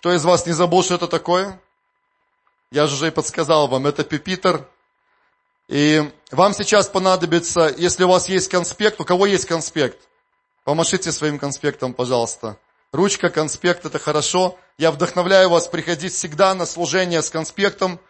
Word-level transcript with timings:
Кто 0.00 0.14
из 0.14 0.24
вас 0.24 0.46
не 0.46 0.52
забыл, 0.52 0.82
что 0.82 0.94
это 0.94 1.08
такое? 1.08 1.60
Я 2.70 2.86
же 2.86 2.94
уже 2.94 3.08
и 3.08 3.10
подсказал 3.10 3.68
вам, 3.68 3.86
это 3.86 4.02
пипитер. 4.02 4.66
И 5.68 6.10
вам 6.30 6.54
сейчас 6.54 6.88
понадобится, 6.88 7.72
если 7.76 8.04
у 8.04 8.08
вас 8.08 8.26
есть 8.26 8.48
конспект, 8.48 8.98
у 8.98 9.04
кого 9.04 9.26
есть 9.26 9.44
конспект? 9.44 9.98
Помашите 10.64 11.12
своим 11.12 11.38
конспектом, 11.38 11.92
пожалуйста. 11.92 12.56
Ручка, 12.92 13.28
конспект, 13.28 13.84
это 13.84 13.98
хорошо. 13.98 14.58
Я 14.78 14.90
вдохновляю 14.90 15.50
вас 15.50 15.68
приходить 15.68 16.14
всегда 16.14 16.54
на 16.54 16.64
служение 16.64 17.20
с 17.20 17.28
конспектом, 17.28 18.00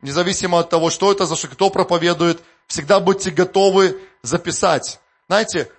независимо 0.00 0.60
от 0.60 0.70
того, 0.70 0.88
что 0.88 1.12
это 1.12 1.26
за 1.26 1.36
что, 1.36 1.48
кто 1.48 1.68
проповедует. 1.68 2.40
Всегда 2.68 3.00
будьте 3.00 3.30
готовы 3.30 4.00
записать. 4.22 4.98
Знаете, 5.26 5.70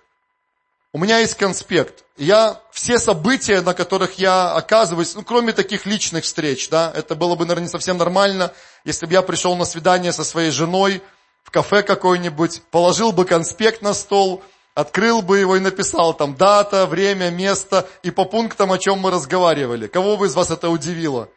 у 0.91 0.97
меня 0.97 1.19
есть 1.19 1.35
конспект. 1.35 2.03
Я 2.17 2.59
все 2.71 2.97
события, 2.97 3.61
на 3.61 3.73
которых 3.73 4.17
я 4.17 4.53
оказываюсь, 4.53 5.13
ну, 5.15 5.23
кроме 5.23 5.53
таких 5.53 5.85
личных 5.85 6.23
встреч, 6.23 6.69
да, 6.69 6.91
это 6.95 7.15
было 7.15 7.35
бы, 7.35 7.45
наверное, 7.45 7.65
не 7.65 7.69
совсем 7.69 7.97
нормально, 7.97 8.51
если 8.83 9.05
бы 9.05 9.13
я 9.13 9.21
пришел 9.21 9.55
на 9.55 9.65
свидание 9.65 10.11
со 10.11 10.23
своей 10.23 10.51
женой 10.51 11.01
в 11.43 11.51
кафе 11.51 11.83
какое-нибудь, 11.83 12.63
положил 12.71 13.11
бы 13.11 13.25
конспект 13.25 13.81
на 13.81 13.93
стол, 13.93 14.43
открыл 14.73 15.21
бы 15.21 15.37
его 15.37 15.57
и 15.57 15.59
написал 15.59 16.13
там 16.13 16.35
дата, 16.35 16.87
время, 16.87 17.29
место 17.29 17.87
и 18.01 18.11
по 18.11 18.25
пунктам, 18.25 18.71
о 18.71 18.79
чем 18.79 18.99
мы 18.99 19.11
разговаривали. 19.11 19.87
Кого 19.87 20.17
бы 20.17 20.25
из 20.27 20.35
вас 20.35 20.51
это 20.51 20.69
удивило? 20.69 21.29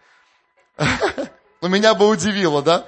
Ну, 1.60 1.69
меня 1.69 1.94
бы 1.94 2.08
удивило, 2.08 2.60
да? 2.60 2.86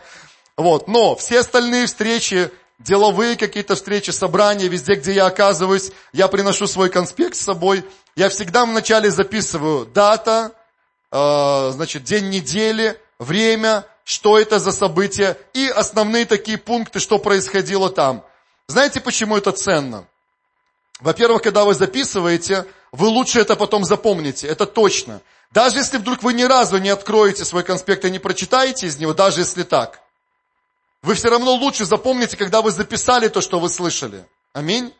Вот, 0.57 0.89
но 0.89 1.15
все 1.15 1.39
остальные 1.39 1.87
встречи, 1.87 2.51
деловые 2.85 3.37
какие-то 3.37 3.75
встречи, 3.75 4.11
собрания, 4.11 4.69
везде, 4.69 4.95
где 4.95 5.15
я 5.15 5.27
оказываюсь, 5.27 5.91
я 6.13 6.29
приношу 6.29 6.67
свой 6.67 6.91
конспект 6.91 7.35
с 7.35 7.41
собой. 7.41 7.85
Я 8.15 8.29
всегда 8.29 8.67
вначале 8.67 9.11
записываю 9.11 9.87
дата, 9.87 10.53
э, 11.11 11.71
значит, 11.73 12.05
день 12.05 12.29
недели, 12.29 13.01
время, 13.19 13.87
что 14.05 14.39
это 14.39 14.59
за 14.59 14.71
событие 14.71 15.39
и 15.55 15.67
основные 15.67 16.27
такие 16.27 16.59
пункты, 16.59 17.01
что 17.01 17.19
происходило 17.19 17.89
там. 17.91 18.23
Знаете, 18.67 19.01
почему 19.01 19.39
это 19.39 19.53
ценно? 19.53 20.07
Во-первых, 21.01 21.43
когда 21.43 21.65
вы 21.65 21.75
записываете, 21.75 22.67
вы 22.93 23.09
лучше 23.09 23.41
это 23.41 23.57
потом 23.57 23.85
запомните, 23.85 24.47
это 24.47 24.67
точно. 24.67 25.23
Даже 25.51 25.79
если 25.79 25.97
вдруг 25.97 26.23
вы 26.23 26.35
ни 26.35 26.43
разу 26.43 26.77
не 26.79 26.91
откроете 26.91 27.45
свой 27.45 27.63
конспект 27.63 28.05
и 28.05 28.11
не 28.11 28.19
прочитаете 28.19 28.87
из 28.87 28.99
него, 28.99 29.15
даже 29.15 29.41
если 29.41 29.63
так, 29.63 30.01
вы 31.05 31.15
все 31.15 31.29
равно 31.29 31.53
лучше 31.53 31.85
запомните, 31.85 32.37
когда 32.37 32.63
вы 32.63 32.71
записали 32.71 33.29
то, 33.29 33.43
что 33.43 33.61
вы 33.61 33.69
слышали. 33.69 34.27
Аминь. 34.55 34.91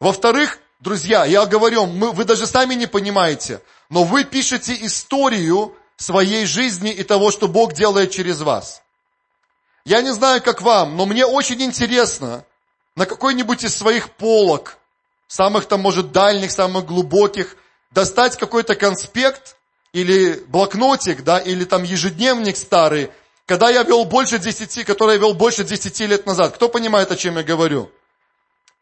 Во-вторых, 0.00 0.58
друзья, 0.80 1.24
я 1.24 1.46
говорю, 1.46 1.86
мы, 1.86 2.10
вы 2.10 2.24
даже 2.24 2.48
сами 2.48 2.74
не 2.74 2.88
понимаете, 2.88 3.62
но 3.90 4.02
вы 4.02 4.24
пишете 4.24 4.76
историю 4.84 5.72
своей 5.96 6.46
жизни 6.46 6.90
и 6.90 7.04
того, 7.04 7.30
что 7.30 7.46
Бог 7.46 7.74
делает 7.74 8.10
через 8.10 8.40
вас. 8.40 8.82
Я 9.84 10.02
не 10.02 10.12
знаю, 10.12 10.42
как 10.42 10.62
вам, 10.62 10.96
но 10.96 11.06
мне 11.06 11.24
очень 11.24 11.62
интересно 11.62 12.44
на 12.96 13.06
какой-нибудь 13.06 13.62
из 13.62 13.76
своих 13.76 14.10
полок 14.10 14.78
самых 15.28 15.66
там, 15.66 15.80
может, 15.80 16.10
дальних, 16.10 16.50
самых 16.50 16.86
глубоких, 16.86 17.56
достать 17.92 18.36
какой-то 18.36 18.74
конспект 18.74 19.56
или 19.92 20.42
блокнотик, 20.48 21.22
да, 21.22 21.38
или 21.38 21.64
там 21.64 21.84
ежедневник 21.84 22.56
старый, 22.56 23.12
когда 23.48 23.70
я 23.70 23.82
вел 23.82 24.04
больше 24.04 24.38
десяти, 24.38 24.84
который 24.84 25.14
я 25.14 25.20
вел 25.20 25.32
больше 25.32 25.64
десяти 25.64 26.06
лет 26.06 26.26
назад. 26.26 26.54
Кто 26.54 26.68
понимает, 26.68 27.10
о 27.10 27.16
чем 27.16 27.38
я 27.38 27.42
говорю? 27.42 27.90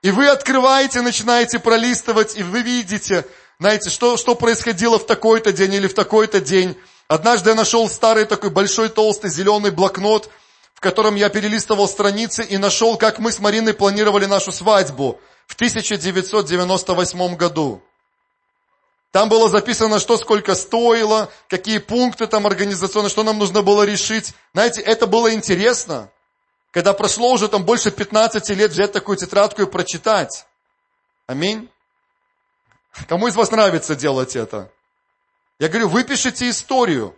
И 0.03 0.11
вы 0.11 0.27
открываете, 0.27 1.03
начинаете 1.03 1.61
пролистывать, 1.61 2.37
и 2.37 2.43
вы 2.43 2.63
видите, 2.63 3.25
знаете, 3.61 3.91
что, 3.91 4.17
что 4.17 4.35
происходило 4.35 4.99
в 4.99 5.07
такой-то 5.07 5.53
день 5.53 5.75
или 5.75 5.87
в 5.87 5.95
такой-то 5.95 6.41
день. 6.41 6.77
Однажды 7.07 7.51
я 7.51 7.55
нашел 7.55 7.89
старый 7.89 8.25
такой 8.25 8.51
большой 8.51 8.89
толстый 8.89 9.31
зеленый 9.31 9.71
блокнот, 9.71 10.31
в 10.75 10.81
котором 10.81 11.15
я 11.15 11.29
перелистывал 11.29 11.87
страницы 11.87 12.43
и 12.43 12.59
нашел, 12.59 12.97
как 12.97 13.21
мы 13.21 13.31
с 13.31 13.39
Мариной 13.39 13.73
планировали 13.73 14.27
нашу 14.27 14.51
свадьбу 14.51 15.21
в 15.47 15.55
1998 15.55 17.37
году. 17.37 17.83
Там 19.17 19.31
было 19.31 19.49
записано, 19.49 19.99
что 19.99 20.19
сколько 20.19 20.55
стоило, 20.55 21.33
какие 21.49 21.79
пункты 21.79 22.27
там 22.27 22.47
организационные, 22.47 23.09
что 23.09 23.23
нам 23.23 23.39
нужно 23.39 23.63
было 23.63 23.83
решить. 23.83 24.35
Знаете, 24.53 24.83
это 24.83 25.07
было 25.07 25.33
интересно. 25.33 26.11
Когда 26.71 26.93
прошло 26.93 27.33
уже 27.33 27.49
там 27.49 27.65
больше 27.65 27.91
15 27.91 28.51
лет, 28.51 28.73
взять 28.73 28.93
такую 28.93 29.17
тетрадку 29.17 29.63
и 29.63 29.67
прочитать. 29.67 30.45
Аминь. 31.27 31.71
Кому 33.09 33.29
из 33.29 33.37
вас 33.37 33.51
нравится 33.51 33.97
делать 33.97 34.37
это? 34.37 34.71
Я 35.59 35.71
говорю, 35.71 35.89
выпишите 35.89 36.51
историю. 36.51 37.17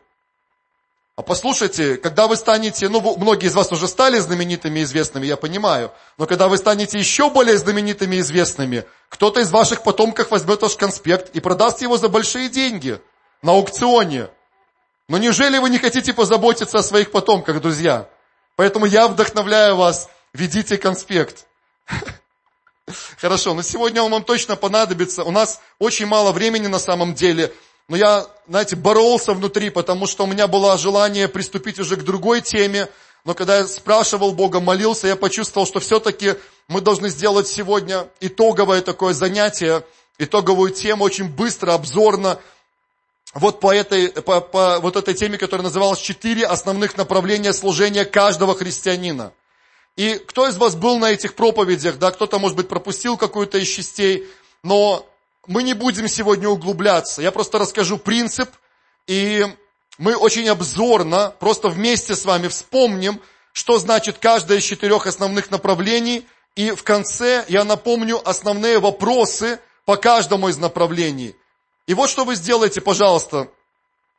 А 1.18 1.22
послушайте, 1.22 1.96
когда 1.96 2.28
вы 2.28 2.36
станете, 2.36 2.88
ну, 2.88 3.00
многие 3.16 3.46
из 3.46 3.54
вас 3.56 3.72
уже 3.72 3.88
стали 3.88 4.20
знаменитыми 4.20 4.78
и 4.78 4.82
известными, 4.84 5.26
я 5.26 5.36
понимаю, 5.36 5.90
но 6.16 6.26
когда 6.28 6.46
вы 6.46 6.56
станете 6.58 6.96
еще 6.96 7.28
более 7.28 7.58
знаменитыми 7.58 8.14
и 8.14 8.20
известными, 8.20 8.84
кто-то 9.08 9.40
из 9.40 9.50
ваших 9.50 9.82
потомков 9.82 10.30
возьмет 10.30 10.62
ваш 10.62 10.76
конспект 10.76 11.34
и 11.34 11.40
продаст 11.40 11.82
его 11.82 11.96
за 11.96 12.08
большие 12.08 12.48
деньги 12.48 13.00
на 13.42 13.50
аукционе. 13.50 14.28
Но 15.08 15.18
неужели 15.18 15.58
вы 15.58 15.70
не 15.70 15.78
хотите 15.78 16.14
позаботиться 16.14 16.78
о 16.78 16.84
своих 16.84 17.10
потомках, 17.10 17.60
друзья? 17.60 18.08
Поэтому 18.54 18.86
я 18.86 19.08
вдохновляю 19.08 19.74
вас, 19.74 20.08
ведите 20.32 20.78
конспект. 20.78 21.46
Хорошо, 23.20 23.54
но 23.54 23.62
сегодня 23.62 24.02
он 24.02 24.12
вам 24.12 24.22
точно 24.22 24.54
понадобится. 24.54 25.24
У 25.24 25.32
нас 25.32 25.60
очень 25.80 26.06
мало 26.06 26.30
времени 26.30 26.68
на 26.68 26.78
самом 26.78 27.14
деле. 27.14 27.52
Но 27.88 27.96
я, 27.96 28.26
знаете, 28.46 28.76
боролся 28.76 29.32
внутри, 29.32 29.70
потому 29.70 30.06
что 30.06 30.24
у 30.24 30.26
меня 30.26 30.46
было 30.46 30.76
желание 30.76 31.26
приступить 31.26 31.78
уже 31.78 31.96
к 31.96 32.04
другой 32.04 32.42
теме. 32.42 32.88
Но 33.24 33.34
когда 33.34 33.58
я 33.58 33.66
спрашивал 33.66 34.32
Бога, 34.32 34.60
молился, 34.60 35.08
я 35.08 35.16
почувствовал, 35.16 35.66
что 35.66 35.80
все-таки 35.80 36.34
мы 36.68 36.82
должны 36.82 37.08
сделать 37.08 37.48
сегодня 37.48 38.06
итоговое 38.20 38.82
такое 38.82 39.14
занятие, 39.14 39.84
итоговую 40.18 40.70
тему 40.70 41.04
очень 41.04 41.28
быстро, 41.28 41.72
обзорно. 41.72 42.38
Вот 43.32 43.60
по 43.60 43.74
этой, 43.74 44.08
по, 44.10 44.42
по 44.42 44.80
вот 44.80 44.96
этой 44.96 45.14
теме, 45.14 45.38
которая 45.38 45.64
называлась 45.64 45.98
«Четыре 45.98 46.46
основных 46.46 46.96
направления 46.98 47.54
служения 47.54 48.04
каждого 48.04 48.54
христианина». 48.54 49.32
И 49.96 50.14
кто 50.26 50.46
из 50.46 50.56
вас 50.56 50.76
был 50.76 50.98
на 50.98 51.10
этих 51.10 51.34
проповедях, 51.34 51.98
да, 51.98 52.10
кто-то, 52.10 52.38
может 52.38 52.56
быть, 52.56 52.68
пропустил 52.68 53.16
какую-то 53.16 53.58
из 53.58 53.66
частей, 53.66 54.28
но 54.62 55.06
мы 55.48 55.62
не 55.62 55.72
будем 55.72 56.06
сегодня 56.06 56.48
углубляться. 56.48 57.22
Я 57.22 57.32
просто 57.32 57.58
расскажу 57.58 57.98
принцип, 57.98 58.50
и 59.06 59.44
мы 59.96 60.14
очень 60.14 60.48
обзорно, 60.48 61.34
просто 61.40 61.68
вместе 61.68 62.14
с 62.14 62.24
вами 62.24 62.48
вспомним, 62.48 63.20
что 63.52 63.78
значит 63.78 64.18
каждое 64.18 64.58
из 64.58 64.64
четырех 64.64 65.06
основных 65.06 65.50
направлений, 65.50 66.26
и 66.54 66.70
в 66.70 66.84
конце 66.84 67.44
я 67.48 67.64
напомню 67.64 68.20
основные 68.28 68.78
вопросы 68.78 69.58
по 69.86 69.96
каждому 69.96 70.50
из 70.50 70.58
направлений. 70.58 71.34
И 71.86 71.94
вот 71.94 72.10
что 72.10 72.26
вы 72.26 72.34
сделаете, 72.34 72.82
пожалуйста, 72.82 73.48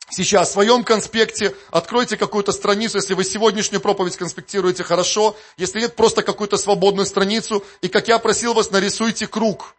сейчас 0.09 0.49
в 0.49 0.53
своем 0.53 0.83
конспекте, 0.83 1.55
откройте 1.69 2.17
какую-то 2.17 2.51
страницу, 2.51 2.97
если 2.97 3.13
вы 3.13 3.23
сегодняшнюю 3.23 3.81
проповедь 3.81 4.17
конспектируете 4.17 4.83
хорошо, 4.83 5.37
если 5.57 5.81
нет, 5.81 5.95
просто 5.95 6.23
какую-то 6.23 6.57
свободную 6.57 7.05
страницу, 7.05 7.63
и 7.81 7.87
как 7.87 8.07
я 8.07 8.17
просил 8.17 8.55
вас, 8.55 8.71
нарисуйте 8.71 9.27
круг. 9.27 9.75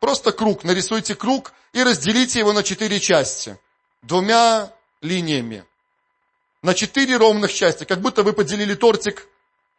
Просто 0.00 0.32
круг, 0.32 0.64
нарисуйте 0.64 1.14
круг 1.14 1.52
и 1.72 1.82
разделите 1.82 2.38
его 2.38 2.52
на 2.52 2.62
четыре 2.62 2.98
части. 2.98 3.58
Двумя 4.02 4.72
линиями. 5.02 5.64
На 6.62 6.74
четыре 6.74 7.18
ровных 7.18 7.52
части. 7.52 7.84
Как 7.84 8.00
будто 8.00 8.22
вы 8.22 8.32
поделили 8.32 8.74
тортик. 8.74 9.28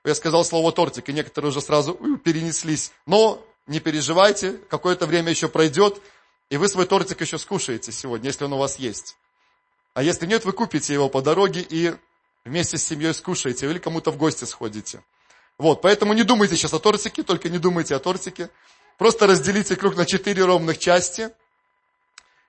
Я 0.05 0.15
сказал 0.15 0.45
слово 0.45 0.71
тортик, 0.71 1.09
и 1.09 1.13
некоторые 1.13 1.49
уже 1.49 1.61
сразу 1.61 1.95
перенеслись. 2.23 2.91
Но 3.05 3.43
не 3.67 3.79
переживайте, 3.79 4.53
какое-то 4.69 5.05
время 5.05 5.29
еще 5.31 5.47
пройдет, 5.47 6.01
и 6.49 6.57
вы 6.57 6.67
свой 6.67 6.85
тортик 6.85 7.21
еще 7.21 7.37
скушаете 7.37 7.91
сегодня, 7.91 8.27
если 8.27 8.45
он 8.45 8.53
у 8.53 8.57
вас 8.57 8.77
есть. 8.79 9.15
А 9.93 10.03
если 10.03 10.25
нет, 10.25 10.45
вы 10.45 10.53
купите 10.53 10.93
его 10.93 11.09
по 11.09 11.21
дороге 11.21 11.65
и 11.67 11.93
вместе 12.45 12.77
с 12.77 12.85
семьей 12.85 13.13
скушаете, 13.13 13.69
или 13.69 13.77
кому-то 13.77 14.11
в 14.11 14.17
гости 14.17 14.45
сходите. 14.45 15.03
Вот, 15.57 15.81
поэтому 15.81 16.13
не 16.13 16.23
думайте 16.23 16.55
сейчас 16.55 16.73
о 16.73 16.79
тортике, 16.79 17.23
только 17.23 17.49
не 17.49 17.59
думайте 17.59 17.95
о 17.95 17.99
тортике. 17.99 18.49
Просто 19.01 19.25
разделите 19.25 19.75
круг 19.75 19.95
на 19.95 20.05
четыре 20.05 20.45
ровных 20.45 20.77
части. 20.77 21.31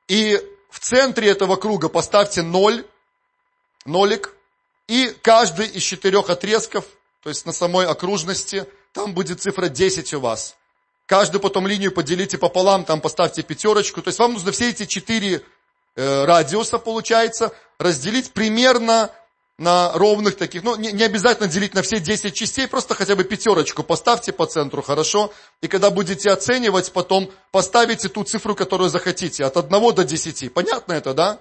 И 0.06 0.38
в 0.68 0.80
центре 0.80 1.30
этого 1.30 1.56
круга 1.56 1.88
поставьте 1.88 2.42
ноль, 2.42 2.84
нолик. 3.86 4.34
И 4.86 5.16
каждый 5.22 5.66
из 5.68 5.82
четырех 5.82 6.28
отрезков, 6.28 6.84
то 7.22 7.30
есть 7.30 7.46
на 7.46 7.52
самой 7.52 7.86
окружности, 7.86 8.66
там 8.92 9.14
будет 9.14 9.40
цифра 9.40 9.68
10 9.68 10.12
у 10.12 10.20
вас. 10.20 10.54
Каждую 11.06 11.40
потом 11.40 11.66
линию 11.66 11.90
поделите 11.90 12.36
пополам, 12.36 12.84
там 12.84 13.00
поставьте 13.00 13.42
пятерочку. 13.42 14.02
То 14.02 14.08
есть 14.08 14.18
вам 14.18 14.34
нужно 14.34 14.52
все 14.52 14.68
эти 14.68 14.84
четыре 14.84 15.42
э, 15.96 16.24
радиуса, 16.26 16.78
получается, 16.78 17.54
разделить 17.78 18.34
примерно 18.34 19.10
на 19.58 19.92
ровных 19.92 20.36
таких, 20.36 20.62
ну, 20.62 20.76
не, 20.76 20.92
не 20.92 21.04
обязательно 21.04 21.48
делить 21.48 21.74
на 21.74 21.82
все 21.82 22.00
10 22.00 22.34
частей, 22.34 22.66
просто 22.66 22.94
хотя 22.94 23.14
бы 23.14 23.24
пятерочку 23.24 23.82
поставьте 23.82 24.32
по 24.32 24.46
центру, 24.46 24.82
хорошо? 24.82 25.32
И 25.60 25.68
когда 25.68 25.90
будете 25.90 26.30
оценивать 26.30 26.92
потом, 26.92 27.30
поставите 27.50 28.08
ту 28.08 28.24
цифру, 28.24 28.54
которую 28.54 28.90
захотите, 28.90 29.44
от 29.44 29.56
1 29.56 29.94
до 29.94 30.04
10. 30.04 30.52
Понятно 30.52 30.94
это, 30.94 31.14
да? 31.14 31.40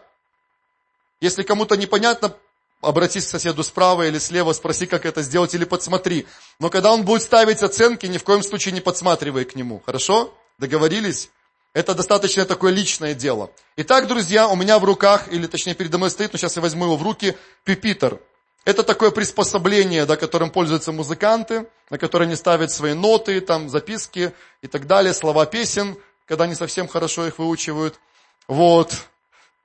Если 1.22 1.44
кому-то 1.44 1.78
непонятно, 1.78 2.36
обратись 2.82 3.26
к 3.26 3.30
соседу 3.30 3.64
справа 3.64 4.08
или 4.08 4.18
слева, 4.18 4.54
спроси, 4.54 4.88
как 4.88 5.06
это 5.06 5.22
сделать, 5.22 5.54
или 5.54 5.66
подсмотри. 5.66 6.28
Но 6.60 6.70
когда 6.70 6.92
он 6.92 7.04
будет 7.04 7.22
ставить 7.22 7.64
оценки, 7.64 8.08
ни 8.08 8.18
в 8.18 8.24
коем 8.24 8.44
случае 8.44 8.74
не 8.74 8.82
подсматривай 8.82 9.46
к 9.46 9.56
нему. 9.56 9.82
Хорошо? 9.86 10.34
Договорились? 10.58 11.30
Это 11.74 11.96
достаточно 11.96 12.46
такое 12.46 12.74
личное 12.74 13.14
дело. 13.14 13.50
Итак, 13.78 14.08
друзья, 14.08 14.50
у 14.50 14.58
меня 14.58 14.78
в 14.78 14.84
руках, 14.84 15.32
или 15.32 15.48
точнее 15.48 15.74
передо 15.74 15.98
мной 15.98 16.10
стоит, 16.10 16.34
но 16.34 16.38
сейчас 16.38 16.58
я 16.58 16.62
возьму 16.62 16.84
его 16.84 16.98
в 16.98 17.04
руки, 17.04 17.38
пюпитер. 17.64 18.20
Это 18.66 18.84
такое 18.84 19.10
приспособление, 19.10 20.06
да, 20.06 20.18
которым 20.18 20.52
пользуются 20.52 20.92
музыканты, 20.92 21.68
на 21.90 21.98
которое 21.98 22.26
они 22.26 22.36
ставят 22.36 22.72
свои 22.72 22.94
ноты, 22.94 23.40
там, 23.40 23.70
записки 23.70 24.34
и 24.62 24.68
так 24.68 24.86
далее, 24.86 25.14
слова 25.14 25.46
песен, 25.46 25.98
когда 26.26 26.44
они 26.44 26.56
совсем 26.56 26.88
хорошо 26.90 27.26
их 27.26 27.40
выучивают. 27.40 28.00
Вот, 28.48 28.94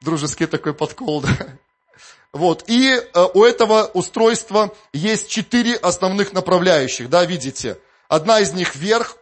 дружеский 0.00 0.47
такой 0.47 0.75
подкол, 0.75 1.20
да. 1.23 1.58
Вот, 2.32 2.64
и 2.69 2.88
э, 2.88 3.26
у 3.35 3.43
этого 3.43 3.91
устройства 3.94 4.73
есть 4.93 5.29
четыре 5.29 5.75
основных 5.75 6.32
направляющих, 6.32 7.11
да, 7.11 7.25
видите. 7.25 7.79
Одна 8.08 8.41
из 8.41 8.53
них 8.53 8.76
вверх, 8.76 9.17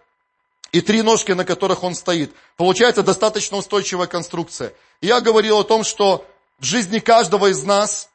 и 0.75 0.81
три 0.81 1.03
ножки, 1.03 1.31
на 1.31 1.45
которых 1.45 1.85
он 1.85 1.95
стоит. 1.95 2.35
Получается 2.57 3.05
достаточно 3.05 3.57
устойчивая 3.59 4.09
конструкция. 4.09 4.73
Я 5.01 5.21
говорил 5.21 5.59
о 5.59 5.63
том, 5.63 5.85
что 5.85 6.27
в 6.59 6.65
жизни 6.65 6.99
каждого 6.99 7.53
из 7.53 7.63
нас, 7.63 8.09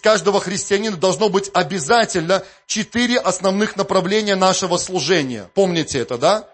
каждого 0.00 0.38
христианина 0.38 0.96
должно 0.96 1.28
быть 1.28 1.50
обязательно 1.52 2.44
четыре 2.68 3.18
основных 3.18 3.74
направления 3.74 4.36
нашего 4.36 4.76
служения. 4.76 5.50
Помните 5.54 5.98
это, 5.98 6.16
да? 6.16 6.48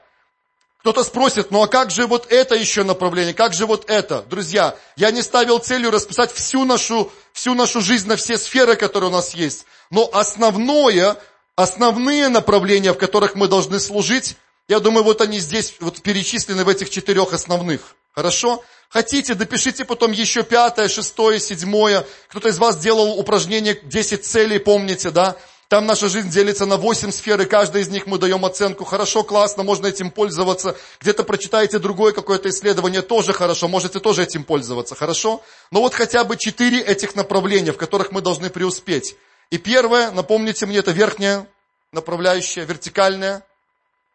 Кто-то 0.79 1.05
спросит, 1.05 1.51
ну 1.51 1.63
а 1.63 1.69
как 1.69 1.91
же 1.91 2.07
вот 2.07 2.33
это 2.33 2.55
еще 2.55 2.83
направление, 2.83 3.35
как 3.35 3.53
же 3.53 3.67
вот 3.67 3.91
это? 3.91 4.23
Друзья, 4.23 4.75
я 4.97 5.11
не 5.11 5.21
ставил 5.21 5.59
целью 5.59 5.91
расписать 5.91 6.33
всю 6.33 6.65
нашу, 6.65 7.13
всю 7.35 7.53
нашу 7.53 7.83
жизнь 7.83 8.09
на 8.09 8.17
все 8.17 8.39
сферы, 8.39 8.75
которые 8.75 9.11
у 9.11 9.13
нас 9.13 9.35
есть. 9.35 9.67
Но 9.91 10.09
основное, 10.15 11.19
основные 11.57 12.29
направления, 12.29 12.95
в 12.95 12.99
которых 12.99 13.35
мы 13.35 13.49
должны 13.49 13.79
служить, 13.79 14.39
я 14.71 14.79
думаю, 14.79 15.03
вот 15.03 15.21
они 15.21 15.41
здесь 15.41 15.75
вот 15.81 16.01
перечислены 16.01 16.65
в 16.65 16.69
этих 16.69 16.91
четырех 16.91 17.33
основных. 17.33 17.97
Хорошо? 18.15 18.63
Хотите, 18.89 19.35
допишите 19.35 19.85
потом 19.85 20.13
еще 20.13 20.45
пятое, 20.45 20.89
шестое, 20.89 21.41
седьмое. 21.41 22.07
Кто-то 22.29 22.51
из 22.51 22.59
вас 22.59 22.79
делал 22.79 23.19
упражнение 23.19 23.77
10 23.83 24.25
целей, 24.25 24.61
помните, 24.61 25.11
да? 25.11 25.37
Там 25.67 25.87
наша 25.87 26.09
жизнь 26.09 26.31
делится 26.31 26.67
на 26.67 26.77
8 26.77 27.11
сфер, 27.11 27.41
и 27.41 27.47
каждой 27.47 27.83
из 27.83 27.89
них 27.89 28.07
мы 28.07 28.19
даем 28.19 28.45
оценку. 28.45 28.85
Хорошо, 28.85 29.25
классно, 29.25 29.65
можно 29.65 29.89
этим 29.89 30.09
пользоваться. 30.13 30.77
Где-то 31.01 31.25
прочитаете 31.25 31.81
другое 31.81 32.13
какое-то 32.13 32.49
исследование, 32.49 33.03
тоже 33.03 33.33
хорошо, 33.33 33.67
можете 33.67 33.99
тоже 33.99 34.23
этим 34.23 34.45
пользоваться, 34.45 34.95
хорошо? 34.95 35.43
Но 35.73 35.81
вот 35.81 35.95
хотя 35.95 36.23
бы 36.23 36.37
4 36.37 36.81
этих 36.81 37.17
направления, 37.17 37.73
в 37.73 37.77
которых 37.77 38.13
мы 38.13 38.21
должны 38.21 38.51
преуспеть. 38.51 39.17
И 39.51 39.59
первое, 39.59 40.13
напомните 40.13 40.67
мне, 40.67 40.79
это 40.79 40.93
верхняя 40.93 41.49
направляющая, 41.91 42.65
вертикальная. 42.65 43.45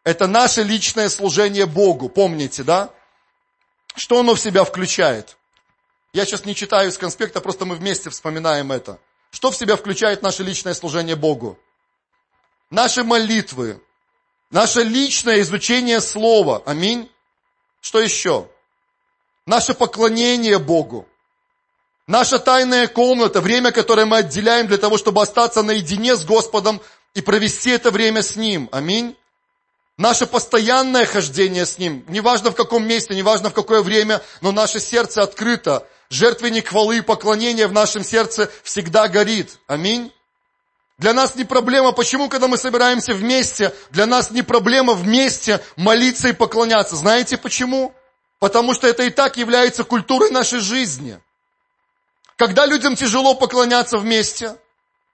Это 0.06 0.28
наше 0.28 0.62
личное 0.62 1.10
служение 1.10 1.66
Богу, 1.66 2.10
помните, 2.10 2.64
да? 2.64 2.94
Что 3.96 4.20
оно 4.20 4.36
в 4.36 4.40
себя 4.40 4.64
включает? 4.64 5.36
Я 6.14 6.26
сейчас 6.26 6.46
не 6.46 6.54
читаю 6.54 6.90
из 6.90 6.98
конспекта, 6.98 7.42
просто 7.42 7.66
мы 7.66 7.76
вместе 7.76 8.12
вспоминаем 8.12 8.72
это. 8.72 9.00
Что 9.32 9.50
в 9.50 9.58
себя 9.58 9.76
включает 9.76 10.22
наше 10.22 10.44
личное 10.44 10.76
служение 10.76 11.16
Богу? 11.16 11.58
Наши 12.70 13.04
молитвы, 13.04 13.82
наше 14.52 14.84
личное 14.84 15.42
изучение 15.42 16.00
Слова. 16.00 16.62
Аминь. 16.68 17.12
Что 17.82 18.00
еще? 18.00 18.48
Наше 19.48 19.74
поклонение 19.74 20.60
Богу. 20.60 21.08
Наша 22.06 22.38
тайная 22.38 22.88
комната, 22.88 23.42
время, 23.42 23.72
которое 23.72 24.06
мы 24.06 24.18
отделяем 24.18 24.68
для 24.68 24.78
того, 24.78 25.00
чтобы 25.00 25.24
остаться 25.24 25.64
наедине 25.64 26.16
с 26.16 26.24
Господом 26.24 26.80
и 27.16 27.22
провести 27.22 27.72
это 27.72 27.90
время 27.90 28.22
с 28.22 28.36
Ним. 28.36 28.70
Аминь. 28.72 29.18
Наше 29.98 30.26
постоянное 30.26 31.06
хождение 31.06 31.66
с 31.66 31.78
Ним, 31.78 32.04
неважно 32.10 32.52
в 32.52 32.56
каком 32.56 32.86
месте, 32.86 33.16
неважно 33.16 33.50
в 33.50 33.54
какое 33.54 33.82
время, 33.82 34.22
но 34.42 34.52
наше 34.52 34.82
сердце 34.82 35.24
открыто. 35.24 35.88
Жертвенник 36.10 36.68
хвалы 36.68 36.98
и 36.98 37.02
поклонения 37.02 37.68
в 37.68 37.72
нашем 37.72 38.04
сердце 38.04 38.52
всегда 38.64 39.08
горит. 39.08 39.58
Аминь. 39.68 40.12
Для 40.98 41.14
нас 41.14 41.36
не 41.36 41.46
проблема, 41.46 41.94
почему, 41.94 42.30
когда 42.30 42.48
мы 42.48 42.58
собираемся 42.58 43.14
вместе, 43.14 43.74
для 43.90 44.06
нас 44.06 44.32
не 44.32 44.44
проблема 44.44 44.94
вместе 44.94 45.62
молиться 45.78 46.30
и 46.30 46.34
поклоняться. 46.34 46.96
Знаете 46.96 47.38
почему? 47.38 47.94
Потому 48.40 48.74
что 48.74 48.88
это 48.88 49.04
и 49.04 49.10
так 49.10 49.38
является 49.38 49.84
культурой 49.84 50.30
нашей 50.30 50.60
жизни. 50.60 51.20
Когда 52.36 52.66
людям 52.66 52.96
тяжело 52.96 53.34
поклоняться 53.34 53.98
вместе, 53.98 54.58